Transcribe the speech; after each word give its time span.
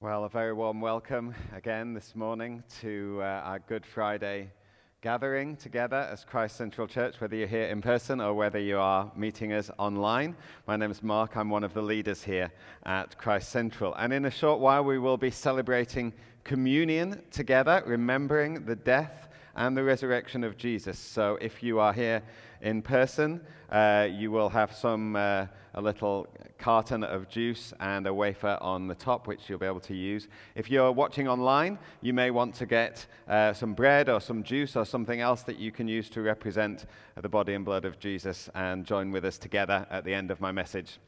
Well, 0.00 0.22
a 0.22 0.28
very 0.28 0.52
warm 0.52 0.80
welcome 0.80 1.34
again 1.52 1.92
this 1.92 2.14
morning 2.14 2.62
to 2.82 3.18
uh, 3.20 3.24
our 3.24 3.58
Good 3.58 3.84
Friday 3.84 4.52
gathering 5.00 5.56
together 5.56 5.96
as 5.96 6.24
Christ 6.24 6.54
Central 6.54 6.86
Church, 6.86 7.20
whether 7.20 7.34
you're 7.34 7.48
here 7.48 7.64
in 7.64 7.82
person 7.82 8.20
or 8.20 8.32
whether 8.34 8.60
you 8.60 8.78
are 8.78 9.10
meeting 9.16 9.52
us 9.52 9.72
online. 9.76 10.36
My 10.68 10.76
name 10.76 10.92
is 10.92 11.02
Mark. 11.02 11.36
I'm 11.36 11.50
one 11.50 11.64
of 11.64 11.74
the 11.74 11.82
leaders 11.82 12.22
here 12.22 12.52
at 12.86 13.18
Christ 13.18 13.48
Central. 13.48 13.92
And 13.94 14.12
in 14.12 14.26
a 14.26 14.30
short 14.30 14.60
while, 14.60 14.84
we 14.84 15.00
will 15.00 15.16
be 15.16 15.32
celebrating 15.32 16.12
communion 16.44 17.20
together, 17.32 17.82
remembering 17.84 18.66
the 18.66 18.76
death 18.76 19.27
and 19.58 19.76
the 19.76 19.82
resurrection 19.82 20.44
of 20.44 20.56
Jesus. 20.56 20.96
So 20.96 21.36
if 21.40 21.64
you 21.64 21.80
are 21.80 21.92
here 21.92 22.22
in 22.62 22.80
person, 22.80 23.40
uh, 23.70 24.08
you 24.10 24.30
will 24.30 24.48
have 24.48 24.72
some 24.72 25.16
uh, 25.16 25.46
a 25.74 25.80
little 25.80 26.28
carton 26.58 27.02
of 27.02 27.28
juice 27.28 27.72
and 27.80 28.06
a 28.06 28.14
wafer 28.14 28.56
on 28.60 28.86
the 28.86 28.94
top, 28.94 29.26
which 29.26 29.48
you'll 29.48 29.58
be 29.58 29.66
able 29.66 29.80
to 29.80 29.94
use. 29.94 30.28
If 30.54 30.70
you're 30.70 30.92
watching 30.92 31.26
online, 31.26 31.76
you 32.00 32.14
may 32.14 32.30
want 32.30 32.54
to 32.54 32.66
get 32.66 33.04
uh, 33.28 33.52
some 33.52 33.74
bread 33.74 34.08
or 34.08 34.20
some 34.20 34.44
juice 34.44 34.76
or 34.76 34.84
something 34.84 35.20
else 35.20 35.42
that 35.42 35.58
you 35.58 35.72
can 35.72 35.88
use 35.88 36.08
to 36.10 36.22
represent 36.22 36.86
the 37.20 37.28
body 37.28 37.54
and 37.54 37.64
blood 37.64 37.84
of 37.84 37.98
Jesus 37.98 38.48
and 38.54 38.86
join 38.86 39.10
with 39.10 39.24
us 39.24 39.38
together 39.38 39.86
at 39.90 40.04
the 40.04 40.14
end 40.14 40.30
of 40.30 40.40
my 40.40 40.52
message. 40.52 40.98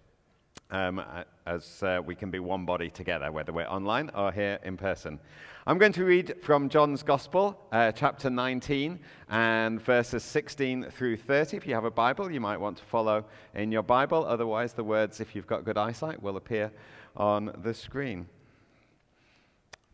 Um, 0.73 1.03
as 1.47 1.83
uh, 1.83 2.01
we 2.05 2.15
can 2.15 2.31
be 2.31 2.39
one 2.39 2.65
body 2.65 2.91
together, 2.91 3.33
whether 3.33 3.53
we're 3.53 3.67
online 3.67 4.11
or 4.15 4.31
here 4.31 4.61
in 4.63 4.77
person. 4.77 5.19
I'm 5.67 5.79
going 5.79 5.93
to 5.95 6.05
read 6.05 6.37
from 6.43 6.69
John's 6.69 7.03
Gospel, 7.03 7.61
uh, 7.73 7.91
chapter 7.93 8.31
19, 8.31 8.99
and 9.29 9.83
verses 9.83 10.23
16 10.23 10.87
through 10.91 11.17
30. 11.17 11.57
If 11.57 11.67
you 11.67 11.75
have 11.75 11.85
a 11.85 11.91
Bible, 11.91 12.31
you 12.31 12.41
might 12.41 12.59
want 12.61 12.79
to 12.79 12.85
follow 12.85 13.25
in 13.55 13.73
your 13.73 13.83
Bible. 13.83 14.25
Otherwise, 14.25 14.73
the 14.73 14.85
words, 14.85 15.21
if 15.21 15.35
you've 15.35 15.47
got 15.47 15.65
good 15.65 15.77
eyesight, 15.77 16.23
will 16.23 16.37
appear 16.37 16.71
on 17.17 17.53
the 17.63 17.75
screen. 17.75 18.29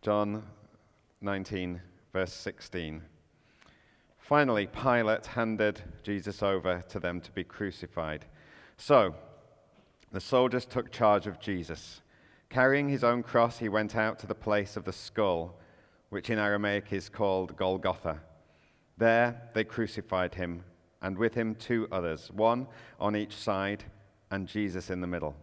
John 0.03 0.43
19, 1.21 1.81
verse 2.13 2.33
16. 2.33 3.03
Finally, 4.19 4.69
Pilate 4.69 5.27
handed 5.27 5.83
Jesus 6.03 6.43
over 6.43 6.83
to 6.89 7.01
them 7.01 7.21
to 7.21 7.31
be 7.33 7.45
crucified. 7.45 8.25
So, 8.77 9.15
the 10.17 10.21
soldiers 10.21 10.65
took 10.65 10.91
charge 10.91 11.27
of 11.27 11.39
Jesus. 11.39 12.01
Carrying 12.49 12.89
his 12.89 13.05
own 13.05 13.23
cross, 13.23 13.59
he 13.59 13.69
went 13.69 13.95
out 13.95 14.19
to 14.19 14.27
the 14.27 14.35
place 14.35 14.75
of 14.75 14.85
the 14.85 14.93
skull, 14.93 15.59
which 16.09 16.31
in 16.31 16.39
Aramaic 16.39 16.91
is 16.91 17.11
called 17.11 17.55
Golgotha. 17.55 18.23
There 18.97 19.43
they 19.53 19.63
crucified 19.63 20.35
him, 20.35 20.65
and 21.03 21.19
with 21.19 21.35
him 21.35 21.55
two 21.55 21.87
others, 21.93 22.31
one 22.33 22.67
on 22.99 23.15
each 23.15 23.37
side, 23.37 23.85
and 24.31 24.49
Jesus 24.49 24.89
in 24.89 25.03
the 25.03 25.07
middle. 25.07 25.37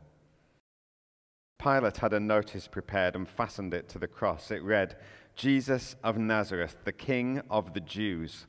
Pilate 1.59 1.97
had 1.97 2.13
a 2.13 2.19
notice 2.19 2.67
prepared 2.67 3.15
and 3.15 3.29
fastened 3.29 3.75
it 3.75 3.87
to 3.89 3.99
the 3.99 4.07
cross. 4.07 4.49
It 4.49 4.63
read, 4.63 4.95
Jesus 5.35 5.95
of 6.03 6.17
Nazareth, 6.17 6.77
the 6.83 6.91
King 6.91 7.43
of 7.47 7.75
the 7.75 7.79
Jews. 7.79 8.47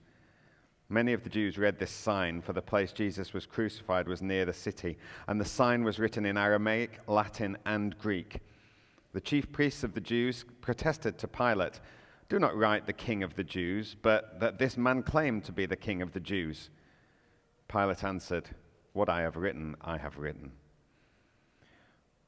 Many 0.91 1.15
of 1.15 1.25
the 1.25 1.31
Jews 1.31 1.57
read 1.57 1.79
this 1.79 1.91
sign, 1.91 2.43
for 2.43 2.53
the 2.53 2.61
place 2.61 2.93
Jesus 2.93 3.33
was 3.33 3.47
crucified 3.47 4.07
was 4.07 4.21
near 4.21 4.45
the 4.45 4.53
city, 4.53 4.99
and 5.27 5.41
the 5.41 5.45
sign 5.45 5.83
was 5.83 5.99
written 5.99 6.27
in 6.27 6.37
Aramaic, 6.37 7.01
Latin, 7.07 7.57
and 7.65 7.99
Greek. 7.99 8.41
The 9.13 9.21
chief 9.21 9.51
priests 9.51 9.83
of 9.83 9.95
the 9.95 10.01
Jews 10.01 10.45
protested 10.61 11.17
to 11.19 11.29
Pilate, 11.29 11.81
Do 12.29 12.39
not 12.39 12.57
write 12.57 12.87
the 12.87 12.93
King 12.93 13.23
of 13.23 13.35
the 13.35 13.45
Jews, 13.45 13.97
but 14.03 14.39
that 14.41 14.59
this 14.59 14.77
man 14.77 15.03
claimed 15.03 15.45
to 15.45 15.53
be 15.53 15.65
the 15.65 15.77
King 15.77 16.03
of 16.03 16.13
the 16.13 16.21
Jews. 16.21 16.69
Pilate 17.69 18.05
answered, 18.05 18.51
What 18.93 19.09
I 19.09 19.23
have 19.23 19.37
written, 19.37 19.77
I 19.81 19.97
have 19.97 20.19
written. 20.19 20.53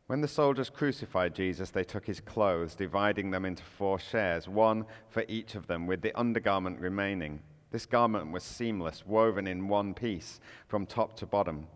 When 0.07 0.21
the 0.21 0.29
soldiers 0.29 0.71
crucified 0.71 1.35
Jesus, 1.35 1.71
they 1.71 1.85
took 1.85 2.07
his 2.07 2.21
clothes, 2.21 2.75
dividing 2.75 3.33
them 3.33 3.45
into 3.45 3.65
four 3.65 3.99
shares, 3.99 4.49
one 4.49 4.87
for 5.09 5.25
each 5.29 5.57
of 5.57 5.67
them, 5.67 5.87
with 5.87 6.01
the 6.01 6.17
undergarment 6.19 6.79
remaining. 6.81 7.41
This 7.77 7.85
garment 7.85 8.33
was 8.33 8.43
seamless, 8.43 9.05
woven 9.05 9.47
in 9.47 9.69
one 9.69 9.93
piece 9.93 10.41
from 10.67 10.87
top 10.87 11.15
to 11.17 11.27
bottom. 11.27 11.67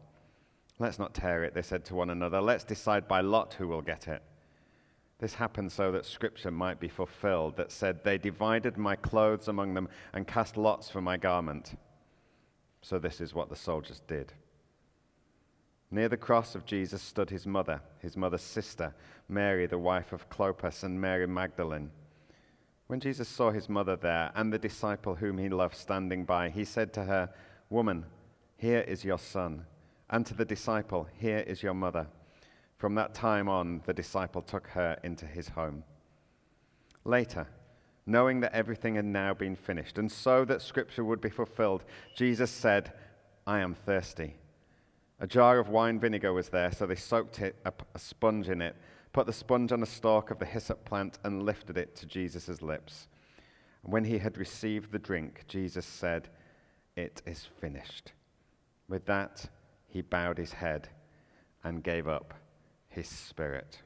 Let's 0.78 0.98
not 0.98 1.12
tear 1.12 1.44
it, 1.44 1.52
they 1.52 1.60
said 1.60 1.84
to 1.84 1.94
one 1.94 2.08
another. 2.08 2.40
Let's 2.40 2.64
decide 2.64 3.06
by 3.06 3.20
lot 3.20 3.52
who 3.52 3.68
will 3.68 3.82
get 3.82 4.08
it. 4.08 4.22
This 5.18 5.34
happened 5.34 5.70
so 5.70 5.92
that 5.92 6.06
scripture 6.06 6.50
might 6.50 6.80
be 6.80 6.88
fulfilled 6.88 7.58
that 7.58 7.70
said, 7.70 8.02
They 8.02 8.16
divided 8.16 8.78
my 8.78 8.96
clothes 8.96 9.48
among 9.48 9.74
them 9.74 9.90
and 10.14 10.26
cast 10.26 10.56
lots 10.56 10.88
for 10.88 11.02
my 11.02 11.18
garment. 11.18 11.74
So 12.80 12.98
this 12.98 13.20
is 13.20 13.34
what 13.34 13.50
the 13.50 13.54
soldiers 13.54 14.00
did. 14.06 14.32
Near 15.90 16.08
the 16.08 16.16
cross 16.16 16.54
of 16.54 16.64
Jesus 16.64 17.02
stood 17.02 17.28
his 17.28 17.46
mother, 17.46 17.82
his 17.98 18.16
mother's 18.16 18.40
sister, 18.40 18.94
Mary, 19.28 19.66
the 19.66 19.78
wife 19.78 20.14
of 20.14 20.30
Clopas, 20.30 20.82
and 20.82 20.98
Mary 20.98 21.26
Magdalene. 21.26 21.90
When 22.90 22.98
Jesus 22.98 23.28
saw 23.28 23.52
his 23.52 23.68
mother 23.68 23.94
there 23.94 24.32
and 24.34 24.52
the 24.52 24.58
disciple 24.58 25.14
whom 25.14 25.38
he 25.38 25.48
loved 25.48 25.76
standing 25.76 26.24
by, 26.24 26.48
he 26.48 26.64
said 26.64 26.92
to 26.94 27.04
her, 27.04 27.30
Woman, 27.68 28.04
here 28.56 28.80
is 28.80 29.04
your 29.04 29.16
son. 29.16 29.64
And 30.10 30.26
to 30.26 30.34
the 30.34 30.44
disciple, 30.44 31.06
Here 31.16 31.38
is 31.38 31.62
your 31.62 31.72
mother. 31.72 32.08
From 32.78 32.96
that 32.96 33.14
time 33.14 33.48
on, 33.48 33.82
the 33.86 33.92
disciple 33.92 34.42
took 34.42 34.66
her 34.70 34.98
into 35.04 35.24
his 35.24 35.50
home. 35.50 35.84
Later, 37.04 37.46
knowing 38.06 38.40
that 38.40 38.54
everything 38.54 38.96
had 38.96 39.04
now 39.04 39.34
been 39.34 39.54
finished, 39.54 39.96
and 39.96 40.10
so 40.10 40.44
that 40.46 40.60
scripture 40.60 41.04
would 41.04 41.20
be 41.20 41.30
fulfilled, 41.30 41.84
Jesus 42.16 42.50
said, 42.50 42.92
I 43.46 43.60
am 43.60 43.76
thirsty. 43.76 44.34
A 45.20 45.28
jar 45.28 45.60
of 45.60 45.68
wine 45.68 46.00
vinegar 46.00 46.32
was 46.32 46.48
there, 46.48 46.72
so 46.72 46.86
they 46.86 46.96
soaked 46.96 47.38
it, 47.38 47.54
a, 47.64 47.72
sponge 47.96 48.48
in 48.48 48.60
it 48.60 48.74
put 49.12 49.26
the 49.26 49.32
sponge 49.32 49.72
on 49.72 49.82
a 49.82 49.86
stalk 49.86 50.30
of 50.30 50.38
the 50.38 50.46
hyssop 50.46 50.84
plant, 50.84 51.18
and 51.24 51.42
lifted 51.42 51.76
it 51.76 51.96
to 51.96 52.06
Jesus' 52.06 52.62
lips. 52.62 53.08
And 53.82 53.92
when 53.92 54.04
he 54.04 54.18
had 54.18 54.38
received 54.38 54.92
the 54.92 54.98
drink, 54.98 55.44
Jesus 55.48 55.86
said, 55.86 56.28
It 56.96 57.22
is 57.26 57.48
finished. 57.60 58.12
With 58.88 59.06
that, 59.06 59.46
he 59.88 60.02
bowed 60.02 60.38
his 60.38 60.52
head 60.52 60.88
and 61.64 61.82
gave 61.82 62.08
up 62.08 62.34
his 62.88 63.08
spirit. 63.08 63.78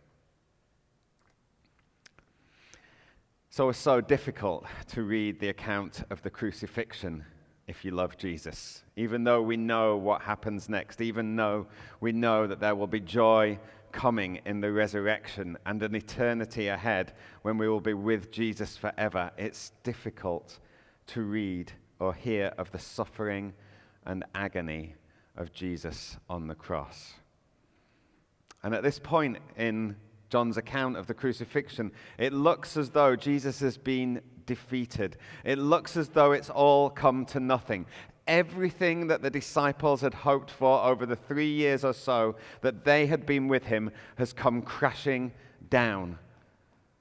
So 3.51 3.69
it's 3.69 3.79
so 3.79 4.01
difficult 4.01 4.67
to 4.89 5.03
read 5.03 5.39
the 5.39 5.49
account 5.49 6.03
of 6.11 6.21
the 6.23 6.31
crucifixion 6.31 7.25
if 7.67 7.85
you 7.85 7.93
love 7.93 8.17
Jesus. 8.19 8.83
Even 8.97 9.25
though 9.25 9.43
we 9.43 9.57
know 9.57 9.97
what 9.97 10.23
happens 10.23 10.69
next, 10.69 11.01
even 11.01 11.37
though 11.37 11.67
we 12.01 12.13
know 12.13 12.47
that 12.47 12.61
there 12.61 12.75
will 12.75 12.87
be 12.87 13.01
joy 13.01 13.59
coming 13.95 14.41
in 14.45 14.61
the 14.61 14.73
resurrection 14.73 15.57
and 15.65 15.83
an 15.83 15.95
eternity 15.95 16.67
ahead 16.67 17.13
when 17.43 17.57
we 17.57 17.69
will 17.69 17.81
be 17.81 17.95
with 17.95 18.33
Jesus 18.33 18.77
forever, 18.77 19.31
it's 19.39 19.71
difficult 19.85 20.59
to 21.07 21.23
read 21.23 21.73
or 22.01 22.13
hear 22.13 22.53
of 22.59 22.71
the 22.73 22.79
suffering 22.79 23.53
and 24.05 24.25
agony 24.35 24.95
of 25.37 25.53
Jesus 25.53 26.17
on 26.29 26.49
the 26.49 26.55
cross. 26.57 27.15
And 28.65 28.75
at 28.75 28.83
this 28.83 28.99
point 28.99 29.39
in 29.57 29.95
John's 30.29 30.57
account 30.57 30.97
of 30.97 31.07
the 31.07 31.15
crucifixion, 31.15 31.93
it 32.19 32.33
looks 32.33 32.77
as 32.77 32.91
though 32.91 33.15
Jesus 33.15 33.61
has 33.61 33.79
been 33.79 34.21
defeated. 34.45 35.17
It 35.45 35.59
looks 35.59 35.97
as 35.97 36.09
though 36.09 36.33
it's 36.33 36.51
all 36.51 36.91
come 36.91 37.27
to 37.27 37.39
nothing 37.39 37.87
everything 38.27 39.09
that 39.09 39.23
the 39.23 39.31
disciples 39.31 40.01
had 40.01 40.15
hoped 40.15 40.51
for 40.51 40.83
over 40.85 41.07
the 41.07 41.17
three 41.17 41.51
years 41.51 41.85
or 41.85 41.93
so 41.93 42.37
that 42.63 42.85
they 42.85 43.07
had 43.07 43.27
been 43.27 43.49
with 43.49 43.65
him 43.65 43.91
has 44.17 44.33
come 44.33 44.63
crashing 44.63 45.33
down. 45.71 46.19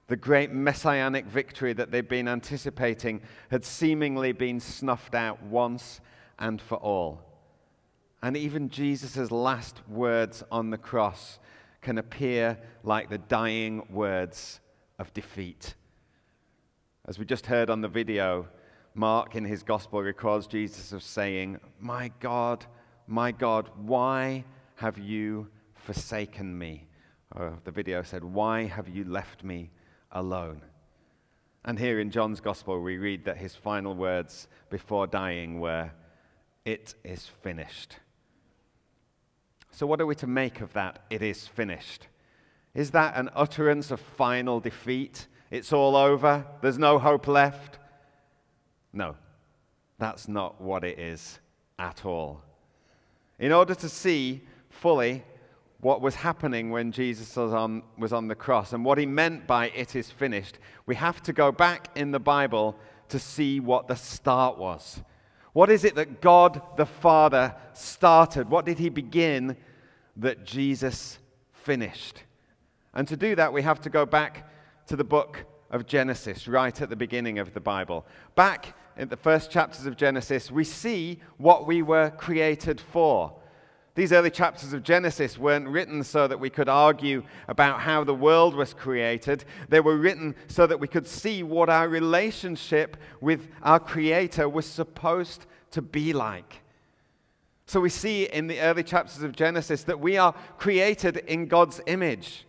The 0.07 0.17
great 0.17 0.51
messianic 0.51 1.25
victory 1.25 1.73
that 1.73 1.91
they'd 1.91 2.07
been 2.07 2.27
anticipating 2.27 3.21
had 3.49 3.63
seemingly 3.63 4.31
been 4.31 4.59
snuffed 4.59 5.15
out 5.15 5.41
once 5.43 6.01
and 6.39 6.61
for 6.61 6.75
all. 6.77 7.21
And 8.21 8.37
even 8.37 8.69
Jesus' 8.69 9.31
last 9.31 9.81
words 9.87 10.43
on 10.51 10.69
the 10.69 10.77
cross 10.77 11.39
can 11.81 11.97
appear 11.97 12.57
like 12.83 13.09
the 13.09 13.17
dying 13.17 13.85
words 13.89 14.59
of 14.99 15.13
defeat. 15.13 15.75
As 17.05 17.19
we 17.19 17.25
just 17.25 17.47
heard 17.47 17.69
on 17.69 17.81
the 17.81 17.89
video, 17.89 18.47
Mark 18.95 19.35
in 19.35 19.43
his 19.43 19.63
gospel 19.63 20.01
records 20.03 20.45
Jesus 20.45 20.93
as 20.93 21.03
saying, 21.03 21.59
My 21.79 22.11
God, 22.19 22.65
my 23.07 23.31
God, 23.31 23.69
why 23.75 24.45
have 24.75 24.97
you 24.97 25.47
forsaken 25.75 26.57
me? 26.57 26.87
Or 27.35 27.57
the 27.63 27.71
video 27.71 28.03
said, 28.03 28.23
Why 28.23 28.65
have 28.65 28.87
you 28.87 29.03
left 29.05 29.43
me 29.43 29.71
alone? 30.11 30.61
And 31.65 31.79
here 31.79 31.99
in 31.99 32.11
John's 32.11 32.39
gospel, 32.39 32.81
we 32.81 32.97
read 32.97 33.25
that 33.25 33.37
his 33.37 33.55
final 33.55 33.95
words 33.95 34.47
before 34.69 35.07
dying 35.07 35.59
were, 35.59 35.91
It 36.65 36.93
is 37.03 37.27
finished. 37.41 37.97
So, 39.71 39.87
what 39.87 39.99
are 40.01 40.05
we 40.05 40.15
to 40.15 40.27
make 40.27 40.61
of 40.61 40.71
that? 40.73 40.99
It 41.09 41.23
is 41.23 41.47
finished. 41.47 42.07
Is 42.75 42.91
that 42.91 43.15
an 43.17 43.29
utterance 43.35 43.89
of 43.89 43.99
final 43.99 44.59
defeat? 44.59 45.27
It's 45.49 45.73
all 45.73 45.95
over. 45.95 46.45
There's 46.61 46.77
no 46.77 46.99
hope 46.99 47.27
left. 47.27 47.79
No, 48.93 49.15
that's 49.97 50.27
not 50.27 50.61
what 50.61 50.83
it 50.83 50.99
is 50.99 51.39
at 51.79 52.05
all. 52.05 52.41
In 53.39 53.51
order 53.51 53.75
to 53.75 53.89
see 53.89 54.41
fully 54.69 55.23
what 55.81 55.99
was 55.99 56.15
happening 56.15 56.69
when 56.69 56.91
Jesus 56.91 57.35
was 57.35 57.53
on, 57.53 57.83
was 57.97 58.13
on 58.13 58.27
the 58.27 58.35
cross 58.35 58.71
and 58.71 58.85
what 58.85 58.97
he 58.97 59.05
meant 59.05 59.47
by 59.47 59.69
it 59.69 59.95
is 59.95 60.09
finished, 60.09 60.59
we 60.85 60.95
have 60.95 61.21
to 61.23 61.33
go 61.33 61.51
back 61.51 61.89
in 61.95 62.11
the 62.11 62.19
Bible 62.19 62.77
to 63.09 63.19
see 63.19 63.59
what 63.59 63.87
the 63.87 63.95
start 63.95 64.57
was. 64.57 65.01
What 65.51 65.69
is 65.69 65.83
it 65.83 65.95
that 65.95 66.21
God 66.21 66.61
the 66.77 66.85
Father 66.85 67.53
started? 67.73 68.49
What 68.49 68.65
did 68.65 68.79
he 68.79 68.89
begin 68.89 69.57
that 70.17 70.45
Jesus 70.45 71.19
finished? 71.51 72.23
And 72.93 73.07
to 73.07 73.17
do 73.17 73.35
that, 73.35 73.53
we 73.53 73.61
have 73.63 73.81
to 73.81 73.89
go 73.89 74.05
back 74.05 74.49
to 74.87 74.95
the 74.95 75.03
book 75.03 75.45
of 75.69 75.85
Genesis, 75.85 76.47
right 76.47 76.81
at 76.81 76.89
the 76.89 76.95
beginning 76.95 77.39
of 77.39 77.53
the 77.53 77.59
Bible. 77.59 78.05
Back 78.35 78.75
in 78.97 79.09
the 79.09 79.17
first 79.17 79.51
chapters 79.51 79.85
of 79.85 79.97
Genesis, 79.97 80.51
we 80.51 80.63
see 80.63 81.19
what 81.37 81.67
we 81.67 81.81
were 81.81 82.11
created 82.11 82.79
for. 82.79 83.33
These 83.95 84.11
early 84.11 84.31
chapters 84.31 84.73
of 84.73 84.81
Genesis 84.81 85.37
weren't 85.37 85.67
written 85.67 86.03
so 86.03 86.27
that 86.27 86.39
we 86.39 86.49
could 86.49 86.67
argue 86.67 87.23
about 87.47 87.79
how 87.79 88.03
the 88.03 88.13
world 88.13 88.55
was 88.55 88.73
created. 88.73 89.45
They 89.69 89.79
were 89.79 89.97
written 89.97 90.35
so 90.47 90.65
that 90.65 90.79
we 90.79 90.87
could 90.87 91.05
see 91.05 91.43
what 91.43 91.69
our 91.69 91.87
relationship 91.87 92.97
with 93.21 93.47
our 93.61 93.79
Creator 93.79 94.49
was 94.49 94.65
supposed 94.65 95.45
to 95.71 95.81
be 95.83 96.11
like. 96.11 96.61
So 97.67 97.79
we 97.79 97.89
see 97.89 98.25
in 98.25 98.47
the 98.47 98.59
early 98.61 98.83
chapters 98.83 99.21
of 99.21 99.35
Genesis 99.35 99.83
that 99.83 99.99
we 99.99 100.17
are 100.17 100.33
created 100.57 101.17
in 101.17 101.45
God's 101.45 101.79
image. 101.85 102.45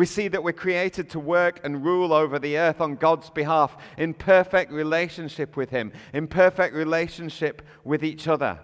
We 0.00 0.06
see 0.06 0.28
that 0.28 0.42
we're 0.42 0.52
created 0.54 1.10
to 1.10 1.20
work 1.20 1.60
and 1.62 1.84
rule 1.84 2.14
over 2.14 2.38
the 2.38 2.56
earth 2.56 2.80
on 2.80 2.96
God's 2.96 3.28
behalf 3.28 3.76
in 3.98 4.14
perfect 4.14 4.72
relationship 4.72 5.58
with 5.58 5.68
Him, 5.68 5.92
in 6.14 6.26
perfect 6.26 6.74
relationship 6.74 7.60
with 7.84 8.02
each 8.02 8.26
other. 8.26 8.58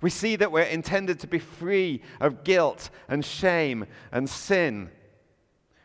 We 0.00 0.10
see 0.10 0.36
that 0.36 0.52
we're 0.52 0.62
intended 0.62 1.18
to 1.18 1.26
be 1.26 1.40
free 1.40 2.02
of 2.20 2.44
guilt 2.44 2.90
and 3.08 3.24
shame 3.24 3.86
and 4.12 4.30
sin. 4.30 4.92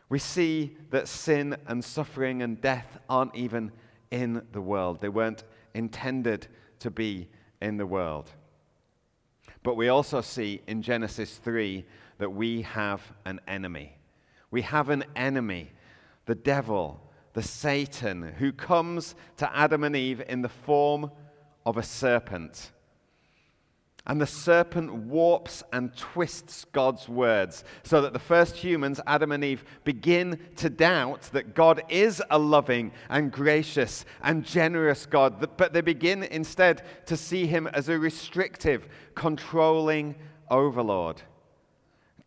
We 0.07 0.19
see 0.19 0.77
that 0.91 1.07
sin 1.07 1.57
and 1.65 1.83
suffering 1.83 2.43
and 2.43 2.61
death 2.61 2.99
aren't 3.09 3.33
even 3.35 3.71
in 4.11 4.45
the 4.51 4.61
world, 4.61 5.01
they 5.01 5.09
weren't 5.09 5.45
intended 5.73 6.45
to 6.81 6.91
be 6.91 7.27
in 7.59 7.77
the 7.77 7.87
world. 7.87 8.29
But 9.63 9.77
we 9.77 9.89
also 9.89 10.21
see 10.21 10.61
in 10.67 10.83
Genesis 10.83 11.37
3 11.37 11.87
that 12.19 12.29
we 12.29 12.61
have 12.61 13.01
an 13.25 13.41
enemy. 13.47 13.95
We 14.51 14.61
have 14.63 14.89
an 14.89 15.03
enemy, 15.15 15.71
the 16.25 16.35
devil, 16.35 17.01
the 17.33 17.43
Satan, 17.43 18.33
who 18.37 18.51
comes 18.51 19.15
to 19.37 19.55
Adam 19.55 19.83
and 19.83 19.95
Eve 19.95 20.23
in 20.27 20.41
the 20.41 20.49
form 20.49 21.11
of 21.65 21.77
a 21.77 21.83
serpent. 21.83 22.71
And 24.07 24.19
the 24.19 24.25
serpent 24.25 24.91
warps 24.91 25.61
and 25.71 25.95
twists 25.95 26.65
God's 26.71 27.07
words 27.07 27.63
so 27.83 28.01
that 28.01 28.11
the 28.11 28.17
first 28.17 28.55
humans, 28.55 28.99
Adam 29.05 29.31
and 29.31 29.43
Eve, 29.43 29.63
begin 29.83 30.39
to 30.55 30.69
doubt 30.69 31.29
that 31.33 31.53
God 31.53 31.83
is 31.89 32.23
a 32.31 32.39
loving 32.39 32.91
and 33.09 33.31
gracious 33.31 34.05
and 34.23 34.43
generous 34.43 35.05
God, 35.05 35.47
but 35.57 35.73
they 35.73 35.81
begin 35.81 36.23
instead 36.23 36.81
to 37.05 37.15
see 37.15 37.45
him 37.45 37.67
as 37.67 37.87
a 37.87 37.99
restrictive, 37.99 38.87
controlling 39.13 40.15
overlord. 40.49 41.21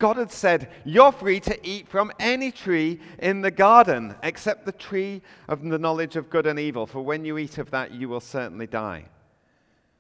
God 0.02 0.16
had 0.16 0.32
said, 0.32 0.69
You're 0.84 1.12
free 1.12 1.38
to 1.38 1.56
eat 1.64 1.87
from 1.87 2.10
any 2.19 2.50
tree 2.50 2.99
in 3.20 3.40
the 3.40 3.52
garden 3.52 4.16
except 4.25 4.66
the 4.66 4.72
tree 4.72 5.22
of 5.46 5.62
the 5.62 5.78
knowledge 5.78 6.16
of 6.16 6.28
good 6.28 6.44
and 6.44 6.58
evil, 6.58 6.88
for 6.88 7.02
when 7.02 7.25
you 7.25 7.38
eat 7.38 7.58
of 7.58 7.70
that, 7.70 7.93
you 7.93 8.08
will 8.08 8.19
certainly 8.19 8.66
die. 8.66 9.04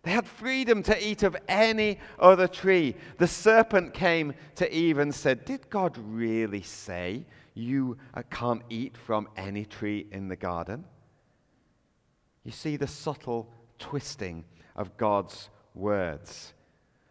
They 0.02 0.10
had 0.10 0.26
freedom 0.26 0.82
to 0.82 1.08
eat 1.08 1.22
of 1.22 1.36
any 1.46 2.00
other 2.18 2.48
tree. 2.48 2.96
The 3.18 3.28
serpent 3.28 3.94
came 3.94 4.34
to 4.56 4.74
Eve 4.74 4.98
and 4.98 5.14
said, 5.14 5.44
Did 5.44 5.70
God 5.70 5.96
really 5.96 6.62
say 6.62 7.24
you 7.54 7.96
uh, 8.12 8.22
can't 8.28 8.62
eat 8.70 8.96
from 8.96 9.28
any 9.36 9.64
tree 9.64 10.08
in 10.10 10.26
the 10.26 10.34
garden? 10.34 10.84
You 12.42 12.50
see 12.50 12.76
the 12.76 12.88
subtle 12.88 13.52
twisting 13.78 14.46
of 14.74 14.96
God's 14.96 15.48
words. 15.76 16.54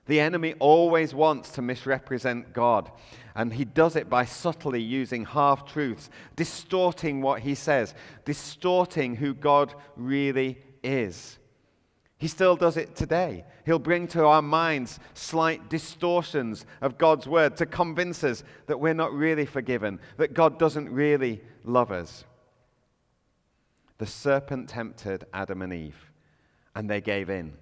The 0.08 0.20
enemy 0.20 0.56
always 0.60 1.14
wants 1.14 1.52
to 1.52 1.62
misrepresent 1.62 2.54
God, 2.54 2.92
and 3.36 3.54
he 3.54 3.66
does 3.66 3.96
it 3.96 4.10
by 4.10 4.26
subtly 4.26 4.82
using 4.82 5.26
half 5.26 5.66
truths, 5.66 6.10
distorting 6.36 7.22
what 7.22 7.42
he 7.42 7.56
says, 7.56 7.94
distorting 8.26 9.16
who 9.16 9.34
God 9.34 9.74
really 9.96 10.58
is. 10.84 11.38
He 12.18 12.28
still 12.28 12.56
does 12.56 12.78
it 12.78 12.96
today. 12.96 13.46
He'll 13.66 13.80
bring 13.80 14.08
to 14.10 14.26
our 14.26 14.42
minds 14.42 15.00
slight 15.14 15.70
distortions 15.70 16.66
of 16.82 16.98
God's 16.98 17.28
word 17.28 17.58
to 17.58 17.66
convince 17.66 18.24
us 18.24 18.44
that 18.68 18.80
we're 18.80 18.94
not 18.94 19.14
really 19.14 19.46
forgiven, 19.46 20.00
that 20.18 20.34
God 20.34 20.60
doesn't 20.60 20.90
really 20.90 21.42
love 21.64 21.92
us. 21.92 22.26
The 23.98 24.06
serpent 24.08 24.70
tempted 24.70 25.26
Adam 25.34 25.62
and 25.62 25.74
Eve, 25.74 26.12
and 26.76 26.90
they 26.90 27.02
gave 27.02 27.30
in. 27.30 27.54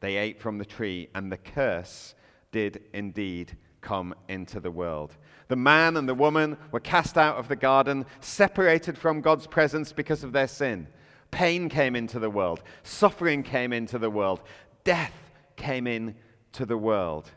They 0.00 0.16
ate 0.16 0.40
from 0.40 0.58
the 0.58 0.64
tree, 0.64 1.08
and 1.14 1.30
the 1.30 1.36
curse 1.36 2.14
did 2.52 2.82
indeed 2.92 3.56
come 3.80 4.14
into 4.28 4.60
the 4.60 4.70
world. 4.70 5.16
The 5.48 5.56
man 5.56 5.96
and 5.96 6.08
the 6.08 6.14
woman 6.14 6.56
were 6.72 6.80
cast 6.80 7.16
out 7.16 7.36
of 7.36 7.48
the 7.48 7.56
garden, 7.56 8.06
separated 8.20 8.98
from 8.98 9.20
God's 9.20 9.46
presence 9.46 9.92
because 9.92 10.24
of 10.24 10.32
their 10.32 10.48
sin. 10.48 10.88
Pain 11.30 11.68
came 11.68 11.94
into 11.94 12.18
the 12.18 12.30
world, 12.30 12.62
suffering 12.82 13.42
came 13.42 13.72
into 13.72 13.98
the 13.98 14.10
world, 14.10 14.40
death 14.84 15.14
came 15.56 15.86
into 15.86 16.64
the 16.64 16.78
world. 16.78 17.30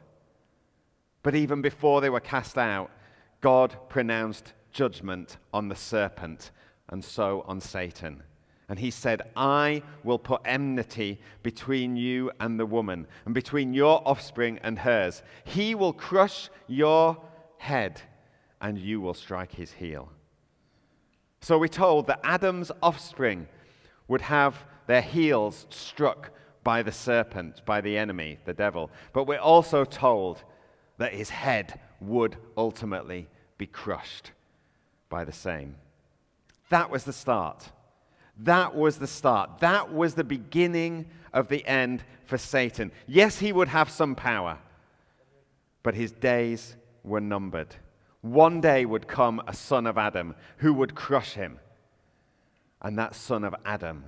But 1.23 1.35
even 1.35 1.61
before 1.61 2.01
they 2.01 2.09
were 2.09 2.19
cast 2.19 2.57
out, 2.57 2.89
God 3.41 3.75
pronounced 3.89 4.53
judgment 4.71 5.37
on 5.53 5.67
the 5.67 5.75
serpent 5.75 6.51
and 6.89 7.03
so 7.03 7.43
on 7.47 7.59
Satan. 7.59 8.23
And 8.71 8.79
he 8.79 8.89
said, 8.89 9.23
I 9.35 9.83
will 10.05 10.17
put 10.17 10.43
enmity 10.45 11.19
between 11.43 11.97
you 11.97 12.31
and 12.39 12.57
the 12.57 12.65
woman, 12.65 13.05
and 13.25 13.33
between 13.33 13.73
your 13.73 14.01
offspring 14.07 14.59
and 14.63 14.79
hers. 14.79 15.23
He 15.43 15.75
will 15.75 15.91
crush 15.91 16.49
your 16.67 17.17
head, 17.57 18.01
and 18.61 18.77
you 18.77 19.01
will 19.01 19.13
strike 19.13 19.51
his 19.51 19.73
heel. 19.73 20.09
So 21.41 21.57
we're 21.57 21.67
told 21.67 22.07
that 22.07 22.21
Adam's 22.23 22.71
offspring 22.81 23.49
would 24.07 24.21
have 24.21 24.63
their 24.87 25.01
heels 25.01 25.65
struck 25.69 26.31
by 26.63 26.81
the 26.81 26.93
serpent, 26.93 27.65
by 27.65 27.81
the 27.81 27.97
enemy, 27.97 28.39
the 28.45 28.53
devil. 28.53 28.89
But 29.11 29.27
we're 29.27 29.37
also 29.37 29.83
told 29.83 30.45
that 30.97 31.11
his 31.11 31.29
head 31.29 31.77
would 31.99 32.37
ultimately 32.55 33.27
be 33.57 33.67
crushed 33.67 34.31
by 35.09 35.25
the 35.25 35.33
same. 35.33 35.75
That 36.69 36.89
was 36.89 37.03
the 37.03 37.11
start. 37.11 37.69
That 38.43 38.75
was 38.75 38.97
the 38.97 39.07
start. 39.07 39.59
That 39.59 39.93
was 39.93 40.13
the 40.13 40.23
beginning 40.23 41.07
of 41.33 41.47
the 41.47 41.65
end 41.65 42.03
for 42.25 42.37
Satan. 42.37 42.91
Yes, 43.07 43.39
he 43.39 43.51
would 43.51 43.67
have 43.67 43.89
some 43.89 44.15
power, 44.15 44.57
but 45.83 45.95
his 45.95 46.11
days 46.11 46.75
were 47.03 47.21
numbered. 47.21 47.75
One 48.21 48.61
day 48.61 48.85
would 48.85 49.07
come 49.07 49.41
a 49.47 49.53
son 49.53 49.87
of 49.87 49.97
Adam 49.97 50.35
who 50.57 50.73
would 50.73 50.95
crush 50.95 51.33
him 51.33 51.59
and 52.81 52.97
that 52.97 53.15
son 53.15 53.43
of 53.43 53.55
Adam 53.65 54.05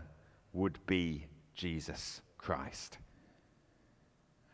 would 0.51 0.79
be 0.85 1.27
Jesus 1.53 2.21
Christ. 2.37 2.97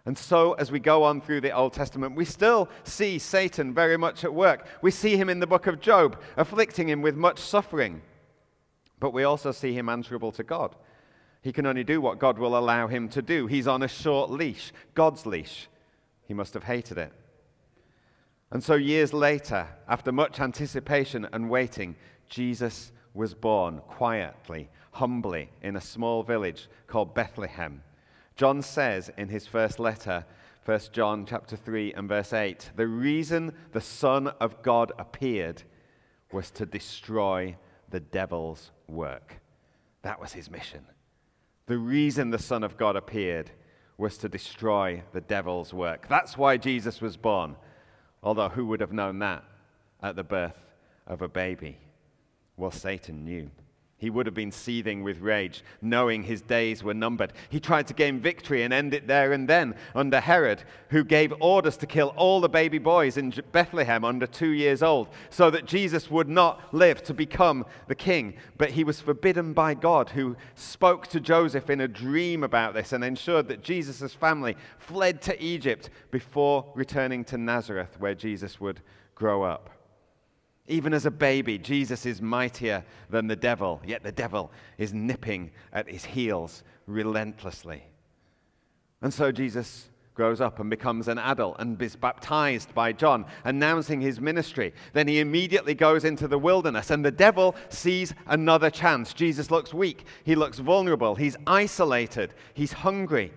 And 0.06 0.18
so, 0.18 0.54
as 0.54 0.72
we 0.72 0.80
go 0.80 1.04
on 1.04 1.22
through 1.22 1.42
the 1.42 1.52
Old 1.52 1.74
Testament, 1.74 2.16
we 2.16 2.26
still 2.26 2.70
see 2.84 3.20
Satan 3.20 3.74
very 3.74 3.98
much 3.98 4.24
at 4.24 4.34
work. 4.34 4.68
We 4.82 4.92
see 4.92 5.18
him 5.18 5.30
in 5.30 5.40
the 5.40 5.48
book 5.48 5.68
of 5.68 5.80
Job, 5.80 6.20
afflicting 6.36 6.90
him 6.90 7.02
with 7.02 7.16
much 7.16 7.40
suffering. 7.40 8.02
But 9.00 9.14
we 9.14 9.24
also 9.24 9.52
see 9.52 9.74
him 9.74 9.90
answerable 9.90 10.32
to 10.34 10.44
God. 10.44 10.76
He 11.42 11.54
can 11.54 11.66
only 11.66 11.84
do 11.84 12.02
what 12.02 12.20
God 12.20 12.38
will 12.38 12.58
allow 12.58 12.88
him 12.88 13.08
to 13.10 13.22
do. 13.22 13.48
He's 13.48 13.68
on 13.68 13.84
a 13.84 13.88
short 13.88 14.30
leash, 14.30 14.74
God's 14.94 15.26
leash. 15.26 15.70
He 16.28 16.34
must 16.34 16.54
have 16.54 16.64
hated 16.64 16.98
it. 16.98 17.14
And 18.52 18.64
so, 18.64 18.76
years 18.76 19.14
later, 19.14 19.68
after 19.88 20.12
much 20.12 20.40
anticipation 20.40 21.28
and 21.32 21.50
waiting, 21.50 21.96
Jesus 22.28 22.92
was 23.14 23.34
born 23.34 23.80
quietly, 23.88 24.70
humbly, 24.92 25.50
in 25.62 25.76
a 25.76 25.82
small 25.82 26.24
village 26.24 26.68
called 26.88 27.14
Bethlehem. 27.14 27.84
John 28.36 28.62
says 28.62 29.12
in 29.18 29.30
his 29.30 29.48
first 29.48 29.80
letter, 29.80 30.26
1 30.66 30.80
John 30.92 31.26
chapter 31.26 31.56
3 31.56 31.94
and 31.94 32.08
verse 32.08 32.34
8, 32.34 32.72
the 32.76 32.88
reason 32.88 33.54
the 33.72 33.82
Son 33.82 34.28
of 34.40 34.62
God 34.62 34.92
appeared 34.98 35.64
was 36.32 36.52
to 36.52 36.66
destroy 36.66 37.56
the 37.90 38.00
devil's 38.00 38.72
work. 38.90 39.40
That 40.02 40.20
was 40.20 40.34
his 40.34 40.50
mission. 40.50 40.86
The 41.68 41.78
reason 41.78 42.30
the 42.30 42.40
Son 42.40 42.64
of 42.64 42.78
God 42.78 42.96
appeared 42.96 43.52
was 43.98 44.18
to 44.18 44.30
destroy 44.30 45.04
the 45.14 45.22
devil's 45.22 45.74
work. 45.74 46.08
That's 46.08 46.38
why 46.38 46.58
Jesus 46.58 47.02
was 47.02 47.18
born. 47.18 47.56
Although, 48.24 48.50
who 48.50 48.66
would 48.68 48.82
have 48.82 48.94
known 48.94 49.20
that 49.20 49.44
at 50.02 50.16
the 50.16 50.24
birth 50.24 50.58
of 51.06 51.22
a 51.22 51.28
baby? 51.28 51.78
Well, 52.58 52.72
Satan 52.72 53.26
knew. 53.26 53.50
He 54.00 54.10
would 54.10 54.28
have 54.28 54.34
been 54.34 54.54
seething 54.54 55.04
with 55.04 55.20
rage, 55.20 55.62
knowing 55.82 56.24
his 56.24 56.42
days 56.42 56.82
were 56.82 56.94
numbered. 56.94 57.34
He 57.50 57.60
tried 57.60 57.86
to 57.88 57.94
gain 57.94 58.22
victory 58.22 58.64
and 58.64 58.74
end 58.74 58.94
it 58.94 59.08
there 59.08 59.34
and 59.34 59.46
then 59.46 59.76
under 59.94 60.22
Herod, 60.22 60.64
who 60.88 61.04
gave 61.04 61.34
orders 61.42 61.76
to 61.78 61.86
kill 61.86 62.14
all 62.16 62.40
the 62.40 62.48
baby 62.48 62.78
boys 62.78 63.18
in 63.18 63.34
Bethlehem 63.52 64.06
under 64.06 64.26
two 64.26 64.52
years 64.52 64.82
old, 64.82 65.10
so 65.30 65.52
that 65.52 65.66
Jesus 65.66 66.10
would 66.10 66.30
not 66.30 66.74
live 66.74 67.04
to 67.04 67.14
become 67.14 67.66
the 67.90 67.96
king. 67.96 68.36
But 68.58 68.72
he 68.72 68.86
was 68.86 69.02
forbidden 69.02 69.52
by 69.52 69.74
God, 69.74 70.12
who 70.12 70.38
spoke 70.56 71.08
to 71.08 71.20
Joseph 71.20 71.70
in 71.70 71.82
a 71.82 71.88
dream 71.88 72.46
about 72.46 72.74
this 72.74 72.94
and 72.94 73.04
ensured 73.04 73.50
that 73.50 73.64
Jesus' 73.64 74.14
family 74.14 74.56
fled 74.78 75.22
to 75.24 75.44
Egypt 75.44 75.90
before 76.10 76.72
returning 76.74 77.26
to 77.26 77.38
Nazareth, 77.38 78.00
where 78.00 78.16
Jesus 78.16 78.62
would 78.62 78.80
grow 79.14 79.44
up. 79.44 79.79
Even 80.70 80.94
as 80.94 81.08
a 81.08 81.12
baby, 81.12 81.58
Jesus 81.58 82.06
is 82.06 82.22
mightier 82.22 82.86
than 83.10 83.26
the 83.26 83.36
devil, 83.36 83.82
yet 83.86 84.04
the 84.04 84.12
devil 84.12 84.52
is 84.78 84.94
nipping 84.94 85.50
at 85.74 85.90
his 85.90 86.06
heels 86.06 86.64
relentlessly. 86.86 87.84
And 89.02 89.12
so 89.12 89.32
Jesus 89.32 89.90
grows 90.14 90.42
up 90.42 90.60
and 90.60 90.70
becomes 90.70 91.08
an 91.08 91.18
adult 91.18 91.56
and 91.58 91.82
is 91.82 91.96
baptized 91.96 92.76
by 92.76 92.92
John, 92.92 93.26
announcing 93.46 94.00
his 94.00 94.22
ministry. 94.22 94.74
Then 94.94 95.08
he 95.08 95.22
immediately 95.22 95.74
goes 95.74 96.06
into 96.06 96.28
the 96.28 96.38
wilderness, 96.38 96.92
and 96.92 97.04
the 97.04 97.10
devil 97.10 97.56
sees 97.70 98.14
another 98.28 98.70
chance. 98.70 99.14
Jesus 99.14 99.50
looks 99.50 99.74
weak, 99.74 100.06
he 100.24 100.36
looks 100.36 100.60
vulnerable, 100.60 101.16
he's 101.16 101.38
isolated, 101.48 102.34
he's 102.54 102.74
hungry. 102.74 103.34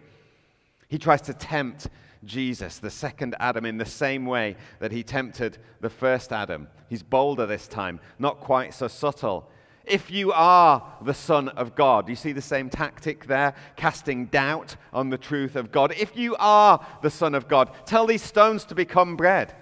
He 0.89 0.99
tries 0.99 1.23
to 1.23 1.33
tempt 1.33 1.89
Jesus, 2.25 2.79
the 2.79 2.91
second 2.91 3.35
Adam, 3.41 3.65
in 3.65 3.79
the 3.79 3.85
same 3.85 4.27
way 4.27 4.57
that 4.79 4.93
he 4.93 5.03
tempted 5.03 5.59
the 5.81 5.91
first 5.91 6.33
Adam. 6.33 6.69
He's 6.89 7.03
bolder 7.03 7.47
this 7.47 7.67
time, 7.67 8.01
not 8.19 8.41
quite 8.41 8.75
so 8.75 8.89
subtle. 8.89 9.51
If 9.85 10.11
you 10.11 10.33
are 10.33 10.97
the 11.03 11.15
Son 11.15 11.49
of 11.49 11.75
God, 11.75 12.09
you 12.09 12.15
see 12.15 12.33
the 12.33 12.41
same 12.41 12.71
tactic 12.71 13.27
there, 13.27 13.55
casting 13.77 14.27
doubt 14.27 14.77
on 14.93 15.11
the 15.11 15.19
truth 15.19 15.57
of 15.57 15.73
God. 15.73 15.93
If 15.99 16.17
you 16.17 16.37
are 16.39 16.87
the 17.03 17.11
Son 17.11 17.35
of 17.35 17.49
God, 17.49 17.71
tell 17.85 18.07
these 18.07 18.23
stones 18.23 18.65
to 18.67 18.75
become 18.75 19.17
bread. 19.17 19.55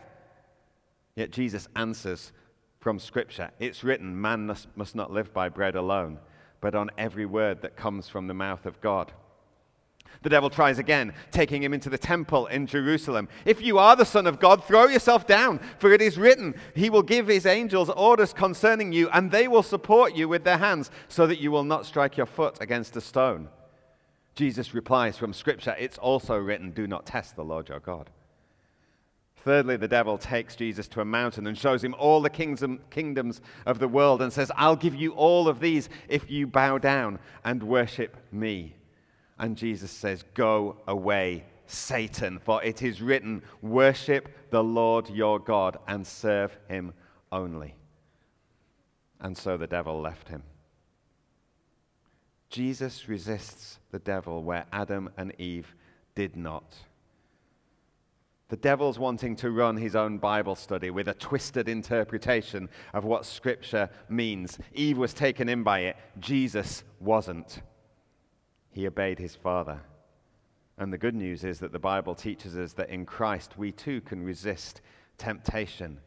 Yet 1.17 1.31
Jesus 1.31 1.69
answers 1.75 2.33
from 2.81 2.99
Scripture 2.99 3.50
It's 3.59 3.83
written, 3.83 4.21
man 4.21 4.47
must, 4.47 4.69
must 4.76 4.95
not 4.95 5.11
live 5.11 5.33
by 5.33 5.49
bread 5.49 5.75
alone, 5.75 6.19
but 6.61 6.75
on 6.75 6.90
every 6.99 7.26
word 7.26 7.62
that 7.62 7.76
comes 7.76 8.09
from 8.09 8.26
the 8.26 8.35
mouth 8.35 8.67
of 8.67 8.81
God. 8.81 9.12
The 10.23 10.29
devil 10.29 10.50
tries 10.50 10.79
again, 10.79 11.14
taking 11.31 11.62
him 11.62 11.73
into 11.73 11.88
the 11.88 11.97
temple 11.99 12.47
in 12.47 12.67
Jerusalem. 12.67 13.29
If 13.45 13.62
you 13.62 13.79
are 13.79 13.97
the 13.97 14.05
Son 14.05 14.26
of 14.26 14.38
God, 14.38 14.64
throw 14.64 14.87
yourself 14.87 15.26
down, 15.26 15.61
for 15.79 15.93
it 15.93 16.02
is 16.02 16.19
written, 16.19 16.55
He 16.75 16.90
will 16.90 17.02
give 17.02 17.26
His 17.26 17.47
angels 17.47 17.88
orders 17.90 18.33
concerning 18.33 18.93
you, 18.93 19.09
and 19.11 19.31
they 19.31 19.49
will 19.49 19.62
support 19.62 20.14
you 20.14 20.29
with 20.29 20.45
their 20.45 20.59
hands, 20.59 20.90
so 21.09 21.26
that 21.26 21.40
you 21.40 21.50
will 21.50 21.64
not 21.64 21.87
strike 21.87 22.17
your 22.17 22.26
foot 22.26 22.59
against 22.61 22.97
a 22.97 23.00
stone. 23.00 23.49
Jesus 24.35 24.75
replies 24.75 25.17
from 25.17 25.33
Scripture, 25.33 25.75
It's 25.79 25.99
also 25.99 26.37
written, 26.37 26.71
Do 26.71 26.87
not 26.87 27.07
test 27.07 27.37
the 27.37 27.45
Lord 27.45 27.69
your 27.69 27.81
God. 27.81 28.11
Thirdly, 29.43 29.79
the 29.79 29.88
devil 29.88 30.19
takes 30.19 30.55
Jesus 30.55 30.87
to 30.88 31.00
a 31.00 31.05
mountain 31.05 31.47
and 31.47 31.57
shows 31.57 31.83
him 31.83 31.95
all 31.99 32.21
the 32.21 32.29
kingdoms 32.29 33.40
of 33.64 33.79
the 33.79 33.88
world 33.88 34.21
and 34.21 34.31
says, 34.31 34.52
I'll 34.55 34.76
give 34.76 34.95
you 34.95 35.12
all 35.12 35.49
of 35.49 35.61
these 35.61 35.88
if 36.09 36.31
you 36.31 36.47
bow 36.47 36.76
down 36.76 37.19
and 37.43 37.62
worship 37.62 38.19
me. 38.31 38.75
And 39.40 39.56
Jesus 39.56 39.90
says, 39.90 40.23
Go 40.35 40.76
away, 40.87 41.44
Satan, 41.66 42.38
for 42.38 42.62
it 42.62 42.82
is 42.82 43.00
written, 43.00 43.42
Worship 43.62 44.28
the 44.50 44.62
Lord 44.62 45.09
your 45.09 45.38
God 45.40 45.78
and 45.88 46.06
serve 46.06 46.56
him 46.68 46.92
only. 47.32 47.75
And 49.18 49.37
so 49.37 49.56
the 49.56 49.66
devil 49.66 49.99
left 49.99 50.28
him. 50.28 50.42
Jesus 52.50 53.09
resists 53.09 53.78
the 53.90 53.99
devil 53.99 54.42
where 54.42 54.66
Adam 54.73 55.09
and 55.16 55.32
Eve 55.38 55.75
did 56.14 56.37
not. 56.37 56.76
The 58.49 58.56
devil's 58.56 58.99
wanting 58.99 59.37
to 59.37 59.52
run 59.52 59.76
his 59.76 59.97
own 59.97 60.18
Bible 60.18 60.56
study 60.56 60.90
with 60.90 61.09
a 61.09 61.14
twisted 61.14 61.66
interpretation 61.68 62.68
of 62.92 63.04
what 63.04 63.25
Scripture 63.25 63.88
means. 64.11 64.59
Eve 64.75 64.99
was 64.99 65.14
taken 65.14 65.49
in 65.49 65.62
by 65.62 65.80
it, 65.80 65.97
Jesus 66.18 66.85
wasn't 66.99 67.62
he 68.71 68.87
obeyed 68.87 69.19
his 69.19 69.35
father. 69.35 69.81
And 70.79 70.93
the 70.93 70.99
good 70.99 71.15
news 71.15 71.45
is 71.45 71.59
that 71.61 71.73
the 71.73 71.79
Bible 71.79 72.15
teaches 72.15 72.57
us 72.57 72.73
that 72.75 72.89
in 72.89 73.05
Christ 73.05 73.59
we 73.59 73.73
too 73.73 74.00
can 74.00 74.25
resist 74.25 74.81
temptation 75.19 75.99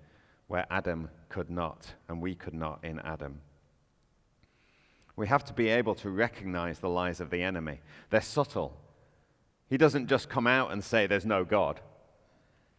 where 0.47 0.65
Adam 0.69 1.09
could 1.29 1.49
not, 1.49 1.93
and 2.09 2.21
we 2.21 2.35
could 2.35 2.53
not 2.53 2.79
in 2.83 2.99
Adam. 2.99 3.39
We 5.15 5.27
have 5.27 5.43
to 5.45 5.53
be 5.53 5.69
able 5.69 5.95
to 5.95 6.09
recognize 6.09 6.79
the 6.79 6.89
lies 6.89 7.21
of 7.21 7.29
the 7.29 7.43
enemy. 7.43 7.81
They're 8.09 8.21
subtle. 8.21 8.75
He 9.69 9.77
doesn't 9.77 10.07
just 10.07 10.29
come 10.29 10.47
out 10.47 10.71
and 10.71 10.83
say 10.83 11.05
there's 11.05 11.25
no 11.25 11.43
God. 11.43 11.79